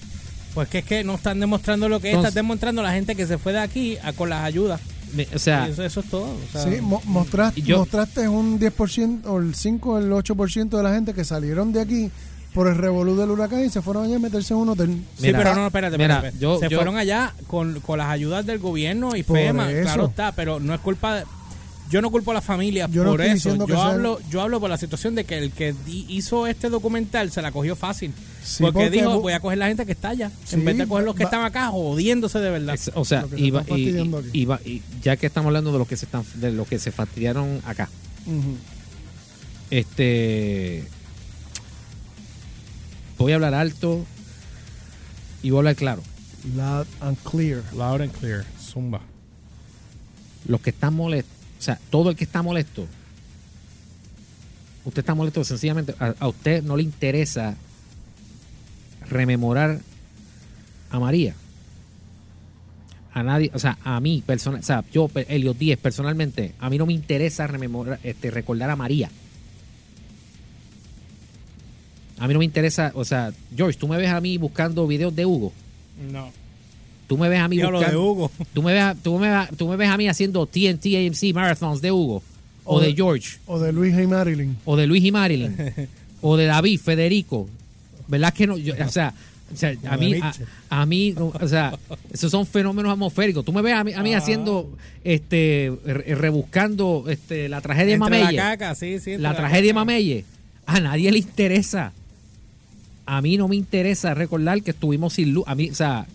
Pues 0.55 0.69
que 0.69 0.79
es 0.79 0.85
que 0.85 1.03
no 1.05 1.15
están 1.17 1.41
demostrando 1.41 1.89
lo 1.89 2.01
que 2.01 2.11
es, 2.11 2.17
están 2.17 2.35
demostrando 2.35 2.83
la 2.83 2.93
gente 2.93 3.15
que 3.17 3.27
se 3.27 3.39
fue 3.39 3.53
de 3.53 3.59
aquí 3.61 3.97
a, 4.03 4.13
con 4.13 4.29
las 4.31 4.45
ayudas. 4.45 4.81
Me- 5.15 5.27
O 5.35 5.39
sea, 5.39 5.69
eso, 5.69 5.85
eso 5.85 6.01
es 6.01 6.07
todo. 6.11 6.25
o 6.25 6.39
sea, 6.53 6.63
sí, 6.63 6.81
mo- 6.81 7.03
mostraste, 7.07 7.63
yo- 7.63 7.79
mostraste 7.79 8.29
un 8.29 8.59
10% 8.59 9.27
o 9.27 9.39
el 9.39 9.55
5 9.55 9.91
o 9.93 9.99
el 9.99 10.11
8% 10.13 10.77
de 10.77 10.83
la 10.83 10.93
gente 10.95 11.13
que 11.15 11.25
salieron 11.25 11.73
de 11.73 11.81
aquí 11.81 12.11
por 12.53 12.69
el 12.69 12.77
revolú 12.77 13.17
del 13.17 13.31
huracán 13.31 13.65
y 13.65 13.69
se 13.71 13.83
fueron 13.83 14.05
allá 14.05 14.15
a 14.17 14.19
meterse 14.21 14.55
en 14.55 14.61
un 14.61 14.69
hotel. 14.69 14.91
Sí, 15.17 15.27
Mira, 15.27 15.39
pero 15.39 15.55
no, 15.57 15.67
espérate, 15.67 15.99
mira, 15.99 16.15
espérate, 16.17 16.39
yo- 16.39 16.59
se 16.61 16.69
yo- 16.69 16.77
fueron 16.79 16.97
allá 16.97 17.33
con, 17.49 17.81
con 17.81 17.99
las 17.99 18.09
ayudas 18.09 18.47
del 18.47 18.59
gobierno 18.61 19.17
y 19.17 19.25
Por 19.25 19.37
FEMA, 19.37 19.71
eso. 19.73 19.83
claro 19.83 20.07
está, 20.07 20.33
pero 20.33 20.61
no 20.61 20.73
es 20.75 20.81
culpa 20.81 21.17
de... 21.17 21.25
Yo 21.91 22.01
no 22.03 22.11
culpo 22.11 22.31
a 22.31 22.35
la 22.35 22.41
familia 22.41 22.89
Yo 22.91 23.05
no 23.05 23.11
por 23.11 23.21
estoy 23.21 23.53
eso. 23.53 23.67
Yo 23.67 23.75
sea- 23.77 23.87
hablo, 23.89 24.19
yo 24.31 24.41
hablo 24.41 24.59
por 24.59 24.71
la 24.71 24.79
situación 24.79 25.15
de 25.15 25.25
que 25.25 25.39
el 25.39 25.53
que 25.53 25.75
di- 25.87 26.07
hizo 26.09 26.47
este 26.47 26.71
documental 26.71 27.31
se 27.31 27.43
la 27.43 27.53
cogió 27.53 27.77
fácil. 27.77 28.13
Sí, 28.43 28.63
porque, 28.63 28.73
porque 28.87 28.91
dijo, 28.91 29.21
voy 29.21 29.33
a 29.35 29.41
coger 29.41 29.59
la 29.59 29.69
gente 29.69 29.85
que 29.87 29.93
está 29.93 30.09
allá, 30.09 30.31
Sí, 30.45 30.57
en 30.57 30.65
vez 30.65 30.77
de 30.79 30.87
coger 30.89 31.05
los 31.05 31.15
que 31.15 31.25
va- 31.25 31.29
están 31.31 31.45
acá 31.45 31.69
jodiéndose 31.69 32.39
de 32.41 32.51
verdad. 32.51 32.75
Es- 32.75 32.91
o 32.95 33.05
sea, 33.05 33.27
se 33.29 33.39
iba- 33.39 33.63
y, 33.63 33.65
fastidiando 33.69 34.19
aquí. 34.19 34.29
y- 34.33 34.41
iba- 34.41 34.61
y 34.65 34.83
ya 35.03 35.17
que 35.17 35.27
estamos 35.27 35.49
hablando 35.49 35.73
de 35.73 35.79
lo 35.79 35.87
que 35.87 35.97
se 35.97 36.07
están 36.07 36.25
de 36.35 36.53
lo 36.53 36.65
que 36.65 36.79
se 36.79 36.91
fastidiaron 36.91 37.61
acá, 37.67 37.89
este 39.71 40.85
voy 43.19 43.33
a 43.33 43.35
hablar 43.37 43.55
alto 43.55 44.05
y 45.43 45.51
voy 45.51 45.59
a 45.59 45.61
hablar 45.61 45.77
claro. 45.77 46.03
Loud 46.57 46.87
and 47.01 47.17
clear. 47.23 47.63
Loud 47.75 48.01
and 48.03 48.13
clear, 48.13 48.45
zumba. 48.61 49.01
Los 50.47 50.61
que 50.61 50.71
están 50.71 50.95
molestos, 50.95 51.33
sea, 51.65 51.79
todo 51.91 52.11
el 52.11 52.17
que 52.17 52.25
está 52.25 52.43
molesto, 52.43 52.87
usted 54.85 55.01
está 55.01 55.15
molesto 55.15 55.45
sencillamente 55.45 55.95
a, 55.99 56.29
usted 56.29 56.63
no 56.63 56.77
le 56.77 56.83
interesa 56.83 57.57
rememorar 59.09 59.81
a 60.91 61.01
María. 61.01 61.35
A 63.13 63.23
nadie, 63.23 63.51
o 63.55 63.59
sea, 63.59 63.79
a 63.85 64.01
mí, 64.01 64.23
persona, 64.27 64.59
o 64.59 64.63
sea, 64.63 64.85
yo, 64.93 65.09
Elliot 65.15 65.57
Díez, 65.57 65.79
personalmente, 65.79 66.55
a 66.59 66.69
mí 66.69 66.79
no 66.79 66.87
me 66.87 66.93
interesa 66.93 67.47
rememorar, 67.47 68.01
este, 68.03 68.31
recordar 68.31 68.71
a 68.71 68.77
María. 68.77 69.09
A 72.19 72.27
mí 72.27 72.33
no 72.33 72.41
me 72.41 72.45
interesa, 72.45 72.93
o 72.95 73.05
sea, 73.05 73.33
George, 73.57 73.79
tú 73.79 73.89
me 73.89 73.97
ves 73.97 74.11
a 74.11 74.21
mí 74.21 74.37
buscando 74.37 74.87
videos 74.87 75.15
de 75.15 75.27
Hugo. 75.27 75.53
No. 76.13 76.44
Tú 77.07 77.19
me 77.19 77.29
ves 77.29 77.41
a 77.41 77.49
mí 77.49 77.59
buscando. 77.59 77.81
de 77.91 77.97
Hugo. 77.97 78.31
Tú 78.55 78.63
me, 78.63 78.73
ves 78.73 78.97
tú, 79.03 79.19
me, 79.19 79.29
ves- 79.31 79.49
tú 79.57 79.69
me 79.69 79.77
ves 79.77 79.89
a 79.91 79.97
mí 79.97 80.09
haciendo 80.09 80.47
TNT 80.47 80.87
AMC 81.07 81.35
marathons 81.35 81.81
de 81.83 81.93
Hugo, 81.93 82.23
o, 82.65 82.77
O 82.77 82.81
de 82.81 82.89
de- 82.89 82.95
George, 82.95 83.39
O 83.47 83.59
de 83.59 83.73
Luis 83.73 83.95
y 83.99 84.07
Marilyn. 84.07 84.57
o 84.65 84.77
de 84.77 84.87
Luis 84.87 85.05
y 85.05 85.13
Marilyn, 85.13 85.57
o 86.23 86.37
de 86.37 86.47
David, 86.47 86.81
Federico. 86.81 87.49
¿Verdad 88.09 88.33
que 88.33 88.47
no? 88.47 88.57
Yo- 88.57 88.75
o 88.83 88.89
sea, 88.89 89.13
o 89.53 89.57
sea, 89.57 89.75
a 89.89 89.97
mí, 89.99 90.15
a, 90.71 90.87
mí, 90.87 91.13
no, 91.13 91.27
o 91.39 91.49
sea, 91.49 91.79
esos 92.13 92.31
son 92.31 92.47
fenómenos 92.47 92.91
atmosféricos. 92.91 93.45
Tú 93.45 93.53
me 93.53 93.61
ves 93.63 93.75
a 93.75 93.85
mí, 93.85 93.93
a 93.93 94.03
mí 94.03 94.15
Ah. 94.15 94.19
haciendo, 94.19 94.71
este, 95.05 95.71
re- 95.85 96.15
rebuscando 96.15 97.05
este, 97.09 97.49
la 97.51 97.61
tragedia 97.61 97.93
de 97.93 97.99
Mameye. 97.99 98.33
la 98.33 98.57
caca, 98.57 98.75
sí, 98.75 98.99
sí. 98.99 99.19
la 99.19 99.37
tragedia 99.37 99.69
de. 99.69 99.75
Mameye. 99.75 100.25
A 100.67 100.81
nadie 100.81 101.13
le 101.13 101.19
interesa. 101.19 101.93
A 103.07 103.21
mí 103.21 103.37
no 103.37 103.49
me 103.49 103.57
interesa 103.57 104.15
recordar 104.15 104.63
que 104.63 104.71
estuvimos 104.71 105.13
sin 105.13 105.35
luz. 105.35 105.45
A 105.47 105.55
mí, 105.55 105.69
o 105.71 105.75
sea, 105.75 106.07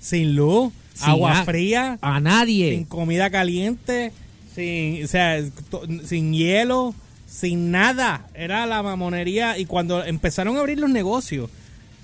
Sin 0.00 0.36
luz, 0.36 0.72
Sin 0.94 1.08
agua 1.10 1.40
a- 1.40 1.44
fría, 1.44 1.98
a 2.00 2.20
nadie. 2.20 2.72
sin 2.72 2.84
comida 2.84 3.30
caliente, 3.30 4.12
sin, 4.54 5.04
o 5.04 5.08
sea, 5.08 5.42
sin 6.06 6.32
hielo, 6.32 6.94
sin 7.28 7.70
nada. 7.70 8.26
Era 8.34 8.66
la 8.66 8.82
mamonería. 8.82 9.58
Y 9.58 9.66
cuando 9.66 10.04
empezaron 10.04 10.56
a 10.56 10.60
abrir 10.60 10.78
los 10.78 10.90
negocios, 10.90 11.50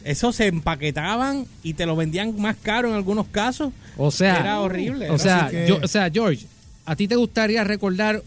esos 0.04 0.34
se 0.36 0.48
empaquetaban 0.48 1.46
y 1.62 1.74
te 1.74 1.86
lo 1.86 1.94
vendían 1.96 2.34
más 2.40 2.56
caro 2.60 2.88
en 2.88 2.94
algunos 2.94 3.26
casos. 3.28 3.72
O 3.96 4.10
sea, 4.10 4.38
Era 4.40 4.60
horrible. 4.60 5.10
O 5.10 5.18
sea, 5.18 5.46
Así 5.46 5.56
que- 5.56 5.68
yo- 5.68 5.78
o 5.82 5.88
sea, 5.88 6.10
George, 6.10 6.46
¿a 6.84 6.96
ti 6.96 7.06
te 7.06 7.14
gustaría 7.16 7.62
recordar 7.62 8.22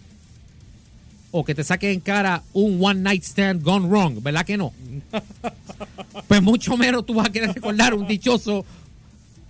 o 1.32 1.44
que 1.44 1.54
te 1.54 1.66
saque 1.66 1.92
en 1.92 2.00
cara 2.00 2.44
un 2.54 2.78
one 2.82 3.02
night 3.02 3.24
stand 3.24 3.62
gone 3.62 3.88
wrong? 3.88 4.24
¿Verdad 4.24 4.46
que 4.46 4.56
no? 4.58 4.72
pues 6.28 6.42
mucho 6.42 6.78
menos 6.78 7.06
tú 7.06 7.14
vas 7.16 7.28
a 7.28 7.32
querer 7.32 7.54
recordar 7.54 7.94
un 7.94 8.08
dichoso 8.08 8.66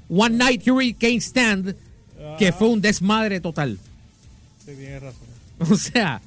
one 0.10 0.38
night 0.38 0.68
hurricane 0.68 1.22
stand 1.22 1.76
que 2.40 2.52
fue 2.52 2.68
un 2.70 2.82
desmadre 2.82 3.40
total. 3.40 3.78
Sí, 4.66 4.72
tienes 4.78 5.02
razón. 5.02 5.26
O 5.72 5.76
sea, 5.78 6.22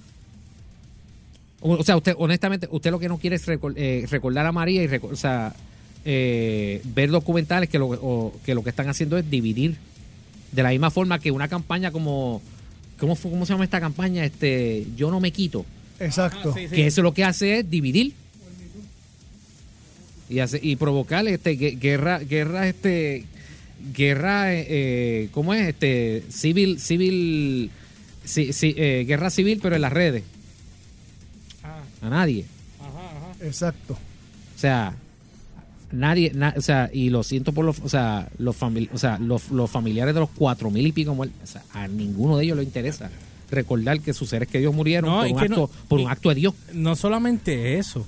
o, 1.60 1.72
o 1.72 1.84
sea, 1.84 1.96
usted, 1.96 2.14
honestamente, 2.18 2.66
usted 2.70 2.90
lo 2.90 2.98
que 2.98 3.08
no 3.08 3.18
quiere 3.18 3.36
es 3.36 3.42
eh, 3.48 4.06
recordar 4.08 4.46
a 4.46 4.52
María 4.52 4.82
y 4.84 4.88
o 5.02 5.16
sea, 5.16 5.54
eh, 6.04 6.80
ver 6.94 7.10
documentales 7.10 7.68
que 7.68 7.78
lo, 7.78 7.88
o 7.88 8.32
que 8.46 8.54
lo 8.54 8.62
que 8.64 8.70
están 8.70 8.88
haciendo 8.88 9.18
es 9.18 9.28
dividir. 9.30 9.76
De 10.52 10.62
la 10.62 10.70
misma 10.70 10.90
forma 10.90 11.18
que 11.18 11.30
una 11.30 11.48
campaña 11.48 11.90
como. 11.90 12.40
¿Cómo, 12.98 13.14
fue- 13.16 13.30
cómo 13.30 13.44
se 13.44 13.52
llama 13.52 13.64
esta 13.64 13.80
campaña? 13.80 14.24
Este, 14.24 14.86
Yo 14.96 15.10
no 15.10 15.20
me 15.20 15.30
quito. 15.30 15.66
Exacto. 16.00 16.52
Ah, 16.52 16.58
sí, 16.58 16.68
sí. 16.68 16.74
Que 16.74 16.86
eso 16.86 17.02
lo 17.02 17.12
que 17.12 17.24
hace 17.24 17.58
es 17.58 17.70
dividir. 17.70 18.14
Y, 20.30 20.40
hace, 20.40 20.58
y 20.62 20.76
provocar 20.76 21.26
este, 21.28 21.58
gue- 21.58 21.78
guerra, 21.78 22.18
guerra, 22.18 22.66
este, 22.68 23.24
guerra, 23.94 24.54
eh, 24.54 24.66
eh, 24.68 25.28
¿cómo 25.32 25.54
es? 25.54 25.68
Este, 25.68 26.24
civil, 26.30 26.78
civil, 26.80 27.70
sí, 28.24 28.52
sí, 28.52 28.74
eh, 28.76 29.04
guerra 29.06 29.30
civil, 29.30 29.60
pero 29.62 29.76
en 29.76 29.82
las 29.82 29.92
redes. 29.92 30.22
Ah, 31.62 31.82
A 32.02 32.08
nadie. 32.10 32.44
ajá, 32.80 32.90
ajá. 33.16 33.44
Exacto. 33.46 33.94
O 33.94 34.58
sea, 34.60 34.94
nadie, 35.92 36.32
na- 36.34 36.54
o 36.56 36.60
sea, 36.60 36.90
y 36.92 37.10
lo 37.10 37.22
siento 37.22 37.52
por 37.52 37.64
los, 37.64 37.78
o 37.80 37.88
sea, 37.88 38.28
los, 38.38 38.58
famili- 38.58 38.90
o 38.92 38.98
sea, 38.98 39.18
los, 39.18 39.50
los 39.50 39.70
familiares 39.70 40.14
de 40.14 40.20
los 40.20 40.30
cuatro 40.30 40.70
mil 40.70 40.86
y 40.86 40.92
pico 40.92 41.14
muertos, 41.14 41.38
o 41.42 41.46
sea, 41.46 41.62
a 41.72 41.86
ninguno 41.88 42.36
de 42.36 42.44
ellos 42.44 42.56
le 42.58 42.64
interesa 42.64 43.10
recordar 43.50 44.00
que 44.00 44.12
sus 44.12 44.28
seres 44.28 44.48
queridos 44.48 44.74
murieron 44.74 45.08
No, 45.10 45.18
por, 45.20 45.26
un 45.28 45.38
que 45.38 45.44
acto, 45.44 45.56
no- 45.72 45.88
por 45.88 46.00
un 46.00 46.10
acto 46.10 46.28
de 46.28 46.34
Dios. 46.34 46.54
no 46.74 46.96
solamente 46.96 47.78
eso, 47.78 48.04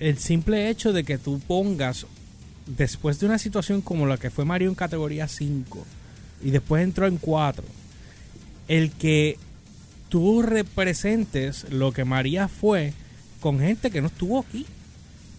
el 0.00 0.18
simple 0.18 0.68
hecho 0.70 0.92
de 0.92 1.04
que 1.04 1.18
tú 1.18 1.40
pongas, 1.46 2.06
después 2.66 3.20
de 3.20 3.26
una 3.26 3.38
situación 3.38 3.80
como 3.80 4.06
la 4.06 4.18
que 4.18 4.30
fue 4.30 4.44
Mario 4.44 4.68
en 4.68 4.74
categoría 4.74 5.28
5 5.28 5.84
y 6.42 6.50
después 6.50 6.82
entró 6.82 7.06
en 7.06 7.16
4, 7.16 7.64
el 8.68 8.90
que 8.92 9.38
tú 10.08 10.42
representes 10.42 11.66
lo 11.70 11.92
que 11.92 12.04
María 12.04 12.48
fue 12.48 12.92
con 13.40 13.60
gente 13.60 13.90
que 13.90 14.00
no 14.00 14.08
estuvo 14.08 14.40
aquí. 14.40 14.66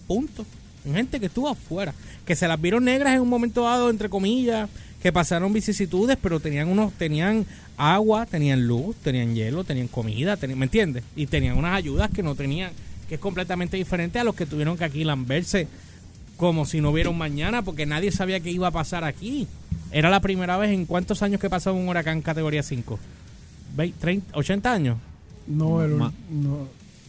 Punto. 0.08 0.46
Con 0.84 0.96
gente 0.96 1.20
que 1.20 1.26
estuvo 1.28 1.50
afuera. 1.50 1.94
Que 2.26 2.36
se 2.36 2.48
las 2.48 2.60
vieron 2.60 2.86
negras 2.86 3.16
en 3.16 3.22
un 3.22 3.30
momento 3.30 3.64
dado, 3.64 3.90
entre 3.90 4.10
comillas. 4.10 4.70
que 5.02 5.12
pasaron 5.14 5.54
vicisitudes, 5.54 6.18
pero 6.20 6.40
tenían 6.40 6.70
unos, 6.70 6.92
tenían 6.94 7.46
agua, 7.78 8.26
tenían 8.26 8.66
luz, 8.66 8.96
tenían 8.98 9.36
hielo, 9.36 9.64
tenían 9.64 9.88
comida, 9.88 10.38
tenían, 10.38 10.58
¿me 10.58 10.66
entiendes? 10.66 11.04
Y 11.16 11.28
tenían 11.28 11.58
unas 11.58 11.76
ayudas 11.76 12.10
que 12.10 12.24
no 12.24 12.34
tenían, 12.34 12.72
que 13.08 13.16
es 13.16 13.22
completamente 13.22 13.78
diferente 13.78 14.18
a 14.18 14.24
los 14.24 14.36
que 14.36 14.48
tuvieron 14.48 14.76
que 14.76 14.86
aquí 14.86 15.04
lamberse 15.04 15.68
como 16.38 16.66
si 16.66 16.80
no 16.80 16.92
hubiera 16.92 17.10
un 17.10 17.18
mañana, 17.18 17.64
porque 17.64 17.86
nadie 17.86 18.12
sabía 18.12 18.40
qué 18.40 18.52
iba 18.52 18.68
a 18.68 18.72
pasar 18.72 19.04
aquí. 19.04 19.48
Era 19.92 20.10
la 20.10 20.22
primera 20.22 20.58
vez 20.58 20.72
en 20.72 20.86
cuántos 20.86 21.22
años 21.24 21.42
que 21.42 21.50
pasaba 21.50 21.76
un 21.76 21.90
huracán 21.90 22.22
categoría 22.22 22.64
5. 22.64 23.00
20, 23.76 24.00
30, 24.00 24.38
80 24.38 24.72
años. 24.72 24.98
No, 25.48 25.84
el, 25.84 25.98
no, 25.98 26.14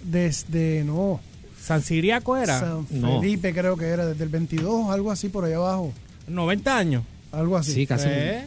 desde, 0.02 0.85
no, 0.85 1.20
San 1.61 1.82
Siriaco 1.82 2.37
era 2.37 2.61
San 2.61 2.87
No. 2.90 3.20
Felipe 3.20 3.52
creo 3.52 3.76
que 3.76 3.87
era, 3.87 4.06
desde 4.06 4.25
el 4.25 4.30
22, 4.30 4.90
algo 4.90 5.11
así 5.11 5.28
por 5.28 5.44
allá 5.44 5.56
abajo, 5.56 5.92
90 6.28 6.78
años. 6.78 7.02
algo 7.32 7.56
así. 7.56 7.73
Sí, 7.73 7.87
casi. 7.87 8.06
Pues, 8.08 8.44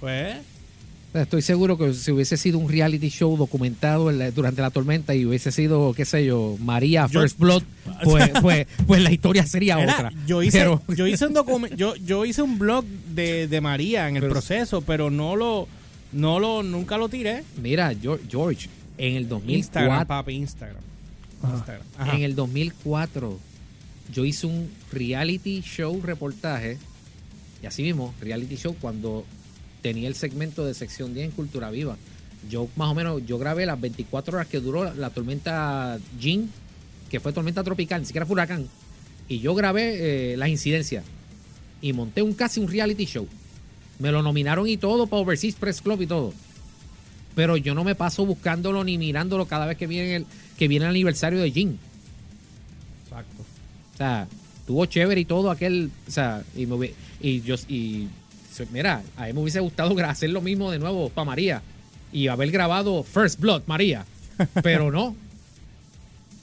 pues, 0.00 0.36
Estoy 1.22 1.42
seguro 1.42 1.76
que 1.78 1.92
si 1.94 2.10
hubiese 2.12 2.36
sido 2.36 2.58
un 2.58 2.68
reality 2.68 3.08
show 3.08 3.36
documentado 3.36 4.10
en 4.10 4.18
la- 4.18 4.30
durante 4.30 4.60
la 4.62 4.70
tormenta 4.70 5.14
y 5.14 5.24
hubiese 5.26 5.52
sido, 5.52 5.92
qué 5.94 6.04
sé 6.04 6.24
yo, 6.24 6.56
María 6.60 7.06
Yo- 7.10 7.20
First 7.20 7.38
Blood, 7.38 7.62
pues, 8.04 8.30
pues, 8.42 8.66
pues 8.86 9.02
la 9.02 9.12
historia 9.12 9.46
sería 9.46 9.78
otra. 9.78 10.10
Yo 10.26 10.42
hice, 10.42 10.58
Pero- 10.58 10.82
yo 10.96 11.06
hice 11.06 11.26
un 11.26 11.34
yo, 11.76 11.94
yo 11.96 12.24
hice 12.24 12.42
un 12.42 12.58
blog 12.58 12.84
de, 12.84 13.46
de 13.48 13.60
María 13.60 14.08
en 14.08 14.16
el 14.16 14.22
Pero- 14.22 14.32
proceso, 14.32 14.80
pero 14.82 15.10
no 15.10 15.36
lo, 15.36 15.68
no 16.12 16.38
lo, 16.40 16.62
nunca 16.62 16.96
lo 16.98 17.08
tiré. 17.08 17.44
Mira, 17.60 17.92
Geor- 17.92 18.20
George, 18.28 18.68
en 18.96 19.16
el 19.16 19.22
Instagram, 19.46 20.06
2004, 20.06 20.06
papi, 20.06 20.32
Instagram. 20.32 20.82
Ajá. 21.42 21.54
Instagram. 21.54 21.86
Ajá. 21.98 22.16
en 22.16 22.22
el 22.22 22.34
2004, 22.34 23.38
yo 24.12 24.24
hice 24.24 24.46
un 24.46 24.70
reality 24.92 25.60
show 25.62 26.00
reportaje, 26.02 26.78
y 27.62 27.66
así 27.66 27.82
mismo, 27.82 28.14
reality 28.20 28.56
show, 28.56 28.74
cuando 28.80 29.24
tenía 29.82 30.08
el 30.08 30.14
segmento 30.14 30.64
de 30.64 30.74
sección 30.74 31.14
10 31.14 31.26
en 31.26 31.32
Cultura 31.32 31.70
Viva. 31.70 31.96
Yo 32.48 32.68
más 32.76 32.90
o 32.90 32.94
menos, 32.94 33.22
yo 33.26 33.38
grabé 33.38 33.66
las 33.66 33.80
24 33.80 34.36
horas 34.36 34.48
que 34.48 34.60
duró 34.60 34.84
la, 34.84 34.94
la 34.94 35.10
tormenta 35.10 35.98
Jean, 36.20 36.48
que 37.10 37.20
fue 37.20 37.32
tormenta 37.32 37.64
tropical, 37.64 38.00
ni 38.00 38.06
siquiera 38.06 38.26
fue 38.26 38.34
huracán. 38.34 38.66
Y 39.28 39.40
yo 39.40 39.54
grabé 39.54 40.32
eh, 40.32 40.36
las 40.36 40.48
incidencias. 40.48 41.04
Y 41.80 41.92
monté 41.92 42.22
un 42.22 42.32
casi 42.32 42.60
un 42.60 42.68
reality 42.68 43.04
show. 43.04 43.28
Me 43.98 44.10
lo 44.10 44.22
nominaron 44.22 44.66
y 44.66 44.76
todo 44.76 45.06
para 45.06 45.22
Overseas 45.22 45.54
Press 45.54 45.82
Club 45.82 46.02
y 46.02 46.06
todo. 46.06 46.32
Pero 47.34 47.56
yo 47.56 47.74
no 47.74 47.84
me 47.84 47.94
paso 47.94 48.24
buscándolo 48.26 48.82
ni 48.84 48.98
mirándolo 48.98 49.46
cada 49.46 49.66
vez 49.66 49.76
que 49.76 49.86
viene 49.86 50.16
el, 50.16 50.26
que 50.56 50.66
viene 50.66 50.86
el 50.86 50.90
aniversario 50.90 51.40
de 51.40 51.52
Jean. 51.52 51.78
Exacto. 53.04 53.42
O 53.94 53.96
sea, 53.96 54.26
tuvo 54.66 54.86
chévere 54.86 55.20
y 55.20 55.24
todo 55.24 55.50
aquel, 55.50 55.90
o 56.06 56.10
sea, 56.10 56.42
y, 56.56 56.66
me 56.66 56.92
y 57.20 57.40
yo, 57.42 57.56
y 57.68 58.08
mira, 58.72 59.02
a 59.16 59.26
mí 59.26 59.32
me 59.32 59.40
hubiese 59.40 59.60
gustado 59.60 59.96
hacer 60.04 60.30
lo 60.30 60.40
mismo 60.40 60.70
de 60.70 60.78
nuevo 60.78 61.08
para 61.10 61.24
María 61.26 61.62
y 62.12 62.28
haber 62.28 62.50
grabado 62.50 63.02
First 63.02 63.40
Blood 63.40 63.62
María, 63.66 64.04
pero 64.62 64.90
no. 64.90 65.14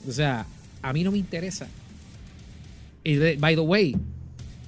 O 0.08 0.12
sea, 0.12 0.46
a 0.82 0.92
mí 0.92 1.02
no 1.04 1.10
me 1.12 1.18
interesa. 1.18 1.66
Y 3.04 3.14
de- 3.14 3.36
by 3.36 3.54
the 3.54 3.60
way, 3.60 3.96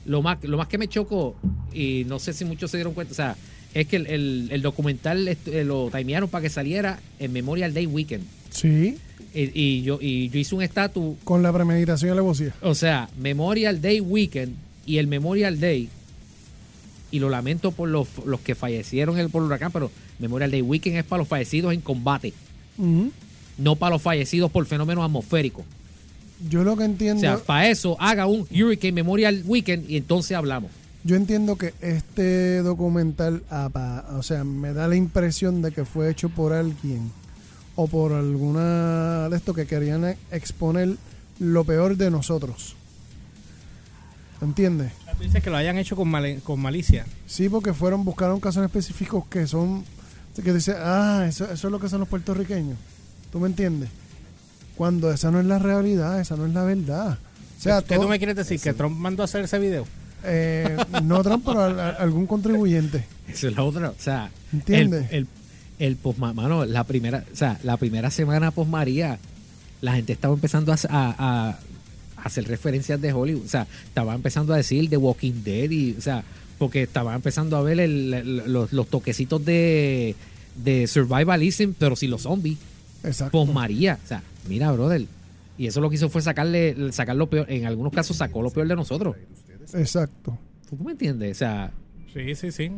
lo 0.07 0.23
más, 0.23 0.43
lo 0.43 0.57
más 0.57 0.69
que 0.69 0.79
me 0.79 0.89
chocó, 0.89 1.37
y 1.73 2.05
no 2.07 2.19
sé 2.19 2.33
si 2.33 2.45
muchos 2.45 2.71
se 2.71 2.77
dieron 2.79 2.95
cuenta, 2.95 3.13
o 3.13 3.15
sea, 3.17 3.37
es 3.75 3.87
que 3.87 3.97
el, 3.97 4.07
el- 4.07 4.49
el 4.51 4.63
documental 4.63 5.29
eh, 5.29 5.37
lo 5.65 5.91
timearon 5.95 6.29
para 6.29 6.43
que 6.43 6.51
saliera 6.51 6.99
en 7.19 7.33
Memorial 7.33 7.73
Day 7.75 7.87
Weekend. 7.87 8.25
Sí, 8.51 8.97
Y, 9.35 9.51
y 9.61 9.83
yo, 9.83 9.99
y 10.01 10.31
yo 10.31 10.39
hice 10.39 10.55
un 10.55 10.63
estatus 10.63 11.17
con 11.23 11.43
la 11.43 11.53
premeditación 11.53 12.09
y 12.09 12.11
la 12.11 12.13
alevosía. 12.15 12.55
o 12.63 12.75
sea, 12.75 13.09
Memorial 13.19 13.81
Day 13.81 14.01
Weekend 14.01 14.55
y 14.87 14.97
el 14.99 15.07
Memorial 15.07 15.61
Day, 15.61 15.91
y 17.11 17.19
lo 17.21 17.29
lamento 17.31 17.73
por 17.73 17.89
los, 17.89 18.09
los 18.27 18.41
que 18.41 18.55
fallecieron 18.55 19.19
el, 19.19 19.31
por 19.31 19.43
el 19.43 19.47
huracán, 19.47 19.73
pero 19.73 19.91
Memorial 20.19 20.51
Day 20.51 20.63
Weekend 20.63 20.97
es 20.97 21.05
para 21.05 21.19
los 21.21 21.29
fallecidos 21.29 21.73
en 21.73 21.81
combate, 21.81 22.33
no 23.59 23.77
para 23.77 23.95
los 23.95 24.03
fallecidos 24.03 24.51
por 24.51 24.65
fenómenos 24.67 25.05
atmosféricos. 25.05 25.65
Yo 26.49 26.63
lo 26.63 26.77
que 26.77 26.83
O 26.85 26.87
entiendo, 26.87 27.21
sea, 27.21 27.39
para 27.39 27.69
eso 27.69 27.97
haga 27.99 28.27
un 28.27 28.47
Hurricane 28.51 28.93
Memorial 28.93 29.43
Weekend 29.47 29.91
y 29.91 29.97
entonces 29.97 30.37
hablamos. 30.37 30.71
yo 31.03 31.17
entiendo 31.17 31.57
que 31.57 31.75
este 31.81 32.59
documental, 32.59 33.43
o 34.17 34.23
sea, 34.23 34.45
me 34.45 34.73
da 34.73 34.87
la 34.87 34.95
impresión 34.97 35.63
de 35.63 35.73
que 35.73 35.85
fue 35.85 36.11
hecho 36.11 36.29
por 36.29 36.53
alguien 36.53 37.11
o 37.75 37.87
por 37.89 38.13
alguna 38.13 39.29
de 39.29 39.37
estos 39.37 39.57
que 39.57 39.67
querían 39.67 40.17
exponer 40.31 40.97
lo 41.41 41.65
peor 41.65 41.97
de 41.97 42.11
nosotros. 42.11 42.77
¿Entiendes? 44.41 44.93
Tú 45.19 45.25
dices 45.25 45.43
que 45.43 45.51
lo 45.51 45.57
hayan 45.57 45.77
hecho 45.79 45.97
con, 45.97 46.09
male- 46.09 46.41
con 46.45 46.61
malicia. 46.61 47.05
Sí, 47.27 47.49
porque 47.49 47.75
fueron, 47.75 48.05
buscaron 48.05 48.41
casos 48.41 48.65
específicos 48.65 49.25
que 49.27 49.47
son, 49.47 49.85
que 50.43 50.53
dice, 50.53 50.75
ah, 50.79 51.27
eso, 51.29 51.45
eso 51.51 51.69
es 51.69 51.73
lo 51.73 51.81
que 51.81 51.89
son 51.89 52.01
los 52.01 52.09
puertorriqueños. 52.09 52.79
¿Tú 53.33 53.41
me 53.41 53.49
entiendes? 53.49 53.89
Cuando 54.77 55.11
esa 55.13 55.31
no 55.33 55.41
es 55.41 55.47
la 55.47 55.59
realidad, 55.59 56.21
esa 56.21 56.37
no 56.37 56.47
es 56.47 56.55
la 56.55 56.63
verdad. 56.63 57.19
O 57.59 57.61
sea, 57.61 57.83
¿Qué 57.83 57.95
todo- 57.97 58.05
tú 58.05 58.09
me 58.09 58.19
quieres 58.19 58.37
decir? 58.37 58.61
¿Que 58.61 58.73
Trump 58.73 58.97
mandó 58.97 59.23
a 59.23 59.25
hacer 59.25 59.45
ese 59.45 59.59
video? 59.59 59.87
eh, 60.25 60.77
no 61.05 61.23
Trump, 61.23 61.45
pero 61.47 61.63
al- 61.63 61.79
al- 61.79 61.97
algún 61.99 62.27
contribuyente. 62.27 63.05
Esa 63.29 63.49
es 63.49 63.57
la 63.57 63.63
otra. 63.63 63.91
O 63.91 63.95
sea, 63.99 64.31
¿Entiendes? 64.53 65.07
el, 65.11 65.17
el, 65.79 65.87
el 65.91 66.01
posma- 66.03 66.33
mano, 66.35 66.65
la 66.65 66.85
primera, 66.85 67.25
o 67.33 67.37
sea, 67.37 67.59
la 67.63 67.77
primera 67.77 68.11
semana 68.11 68.51
post 68.51 68.69
María, 68.71 69.19
la 69.81 69.93
gente 69.95 70.13
estaba 70.13 70.35
empezando 70.35 70.73
a, 70.73 70.77
a- 70.89 71.49
a 71.49 71.59
hacer 72.25 72.47
referencias 72.49 73.01
de 73.01 73.13
Hollywood. 73.13 73.45
O 73.45 73.49
sea, 73.49 73.67
estaba 73.85 74.15
empezando 74.15 74.53
a 74.55 74.57
decir 74.57 74.89
The 74.91 74.97
Walking 74.97 75.43
Dead 75.45 75.71
y, 75.71 75.95
o 75.97 76.01
sea, 76.01 76.25
porque 76.59 76.83
estaba 76.83 77.15
empezando 77.15 77.57
a 77.57 77.63
ver 77.63 77.81
el- 77.81 78.15
el- 78.15 78.53
los, 78.53 78.73
los 78.73 78.87
toquecitos 78.89 79.45
de, 79.45 80.15
de 80.63 80.87
survivalism, 80.87 81.71
pero 81.79 81.95
sin 81.97 82.11
los 82.11 82.23
zombies. 82.23 82.59
Exacto. 83.05 83.33
Post 83.33 83.53
María. 83.53 83.99
O 84.05 84.09
sea, 84.09 84.23
mira, 84.49 84.73
brother. 84.73 85.07
Y 85.57 85.67
eso 85.67 85.81
lo 85.81 85.89
que 85.91 85.97
hizo 85.97 86.09
fue 86.09 86.23
sacarle, 86.23 86.93
sacar 86.93 87.17
lo 87.17 87.29
peor. 87.29 87.51
En 87.51 87.67
algunos 87.67 87.93
casos 87.93 88.17
sacó 88.17 88.43
lo 88.43 88.51
peor 88.51 88.69
de 88.69 88.77
nosotros. 88.77 89.17
Exacto. 89.75 90.39
¿Tú 90.69 90.77
me 90.85 90.93
entiendes? 90.93 91.37
O 91.37 91.39
sea, 91.39 91.73
Sí, 92.13 92.35
sí, 92.35 92.51
sí. 92.53 92.73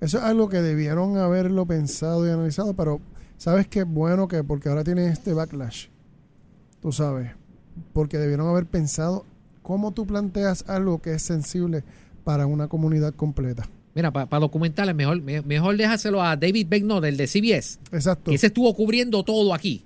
Eso 0.00 0.18
es 0.18 0.24
algo 0.24 0.48
que 0.48 0.58
debieron 0.62 1.18
haberlo 1.18 1.66
pensado 1.66 2.26
y 2.26 2.30
analizado, 2.30 2.72
pero 2.74 3.00
sabes 3.36 3.66
qué 3.66 3.82
bueno 3.82 4.28
que 4.28 4.42
porque 4.44 4.68
ahora 4.68 4.84
tiene 4.84 5.08
este 5.08 5.34
backlash. 5.34 5.86
Tú 6.80 6.92
sabes, 6.92 7.32
porque 7.92 8.18
debieron 8.18 8.48
haber 8.48 8.66
pensado 8.66 9.24
cómo 9.62 9.92
tú 9.92 10.06
planteas 10.06 10.64
algo 10.68 11.00
que 11.02 11.14
es 11.14 11.22
sensible 11.22 11.84
para 12.24 12.46
una 12.46 12.68
comunidad 12.68 13.14
completa. 13.14 13.68
mira, 13.94 14.12
para 14.12 14.38
documentales, 14.40 14.94
mejor, 14.94 15.20
me- 15.20 15.42
mejor 15.42 15.76
déjaselo 15.76 16.22
a 16.22 16.36
David 16.36 16.68
Becknott, 16.70 17.04
el 17.04 17.16
de 17.16 17.26
CBS. 17.26 17.78
Exacto. 17.92 18.30
Ese 18.30 18.46
estuvo 18.46 18.72
cubriendo 18.74 19.24
todo 19.24 19.52
aquí. 19.52 19.84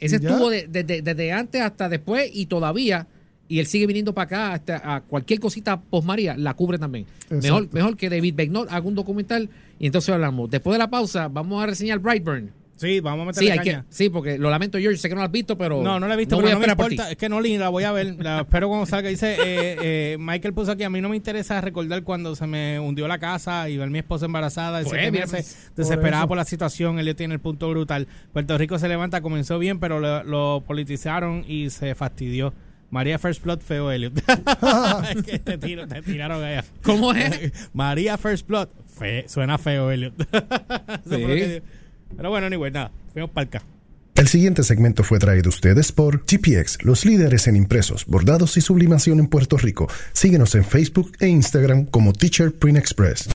Ese 0.00 0.18
Ya. 0.20 0.30
estuvo 0.30 0.50
de- 0.50 0.66
de- 0.66 0.82
de- 0.82 1.00
desde 1.00 1.32
antes 1.32 1.60
hasta 1.62 1.88
después 1.88 2.28
y 2.34 2.46
todavía. 2.46 3.06
Y 3.46 3.60
él 3.60 3.66
sigue 3.66 3.86
viniendo 3.86 4.12
para 4.14 4.24
acá 4.24 4.52
hasta 4.54 4.94
a 4.96 5.00
cualquier 5.02 5.38
cosita 5.38 5.80
post 5.80 6.04
María 6.06 6.36
la 6.36 6.54
cubre 6.54 6.76
también. 6.78 7.06
Mejor, 7.30 7.44
Exacto. 7.62 7.68
mejor 7.76 7.96
que 7.96 8.10
David 8.10 8.34
Becknott 8.34 8.68
haga 8.70 8.86
un 8.86 8.94
documental 8.96 9.48
y 9.78 9.86
entonces 9.86 10.12
hablamos. 10.12 10.50
Después 10.50 10.74
de 10.74 10.78
la 10.78 10.90
pausa, 10.90 11.28
vamos 11.28 11.62
a 11.62 11.66
reseñar 11.66 12.00
Brightburn. 12.00 12.50
Sí, 12.76 13.00
vamos 13.00 13.28
a 13.28 13.32
Sí, 13.32 13.44
meterle 13.46 13.62
que, 13.62 13.70
caña. 13.70 13.86
sí, 13.88 14.08
porque 14.10 14.38
lo 14.38 14.50
lamento, 14.50 14.78
George, 14.78 14.98
sé 14.98 15.08
que 15.08 15.14
no 15.14 15.20
lo 15.20 15.26
has 15.26 15.32
visto, 15.32 15.56
pero. 15.56 15.82
No, 15.82 16.00
no 16.00 16.08
la 16.08 16.14
he 16.14 16.16
visto, 16.16 16.36
no 16.36 16.42
pero 16.42 16.58
no 16.58 16.66
me 16.66 16.72
importa. 16.72 17.10
Es 17.10 17.16
que 17.16 17.28
no 17.28 17.40
la 17.40 17.68
voy 17.68 17.84
a 17.84 17.92
ver. 17.92 18.16
La 18.18 18.40
espero 18.40 18.68
cuando 18.68 18.86
salga. 18.86 19.08
Dice, 19.08 19.34
eh, 19.34 19.76
eh, 19.82 20.16
Michael 20.18 20.54
puso 20.54 20.72
aquí, 20.72 20.82
a 20.82 20.90
mí 20.90 21.00
no 21.00 21.08
me 21.08 21.16
interesa 21.16 21.60
recordar 21.60 22.02
cuando 22.02 22.34
se 22.34 22.46
me 22.46 22.80
hundió 22.80 23.06
la 23.08 23.18
casa 23.18 23.68
y 23.68 23.76
ver 23.76 23.88
a 23.88 23.90
mi 23.90 23.98
esposa 23.98 24.26
embarazada 24.26 24.80
de 24.80 24.84
siete 24.86 25.12
meses, 25.12 25.70
desesperada 25.76 26.26
por, 26.26 26.36
la 26.36 26.44
situación. 26.44 26.98
Él 26.98 27.14
tiene 27.14 27.34
el 27.34 27.40
punto 27.40 27.70
brutal. 27.70 28.08
Puerto 28.32 28.58
Rico 28.58 28.78
se 28.78 28.88
levanta, 28.88 29.20
comenzó 29.20 29.58
bien, 29.58 29.78
pero 29.78 30.00
lo, 30.00 30.24
lo 30.24 30.64
politizaron 30.66 31.44
y 31.46 31.70
se 31.70 31.94
fastidió. 31.94 32.52
María 32.90 33.18
First 33.18 33.42
Blood, 33.42 33.60
feo 33.60 33.90
Elliot. 33.90 34.12
Es 35.16 35.22
que 35.24 35.38
te, 35.40 35.58
tiro- 35.58 35.86
te 35.88 36.00
tiraron 36.02 36.42
allá. 36.44 36.64
¿Cómo 36.82 37.12
es? 37.12 37.52
María 37.72 38.16
First 38.18 38.46
Blood, 38.46 38.68
fe- 38.86 39.24
suena 39.28 39.58
feo 39.58 39.90
Elliot. 39.90 40.14
Que- 41.08 41.62
pero 42.16 42.30
bueno, 42.30 42.46
anyway, 42.46 42.70
nada. 42.70 42.90
Fuimos 43.12 43.30
para 43.30 43.46
acá. 43.46 43.62
El 44.14 44.28
siguiente 44.28 44.62
segmento 44.62 45.02
fue 45.02 45.18
traído 45.18 45.48
a 45.48 45.50
ustedes 45.50 45.90
por 45.90 46.24
GPX, 46.24 46.84
los 46.84 47.04
líderes 47.04 47.48
en 47.48 47.56
impresos, 47.56 48.06
bordados 48.06 48.56
y 48.56 48.60
sublimación 48.60 49.18
en 49.18 49.26
Puerto 49.26 49.56
Rico. 49.56 49.88
Síguenos 50.12 50.54
en 50.54 50.64
Facebook 50.64 51.12
e 51.18 51.26
Instagram 51.26 51.86
como 51.86 52.12
Teacher 52.12 52.52
Print 52.52 52.78
Express. 52.78 53.34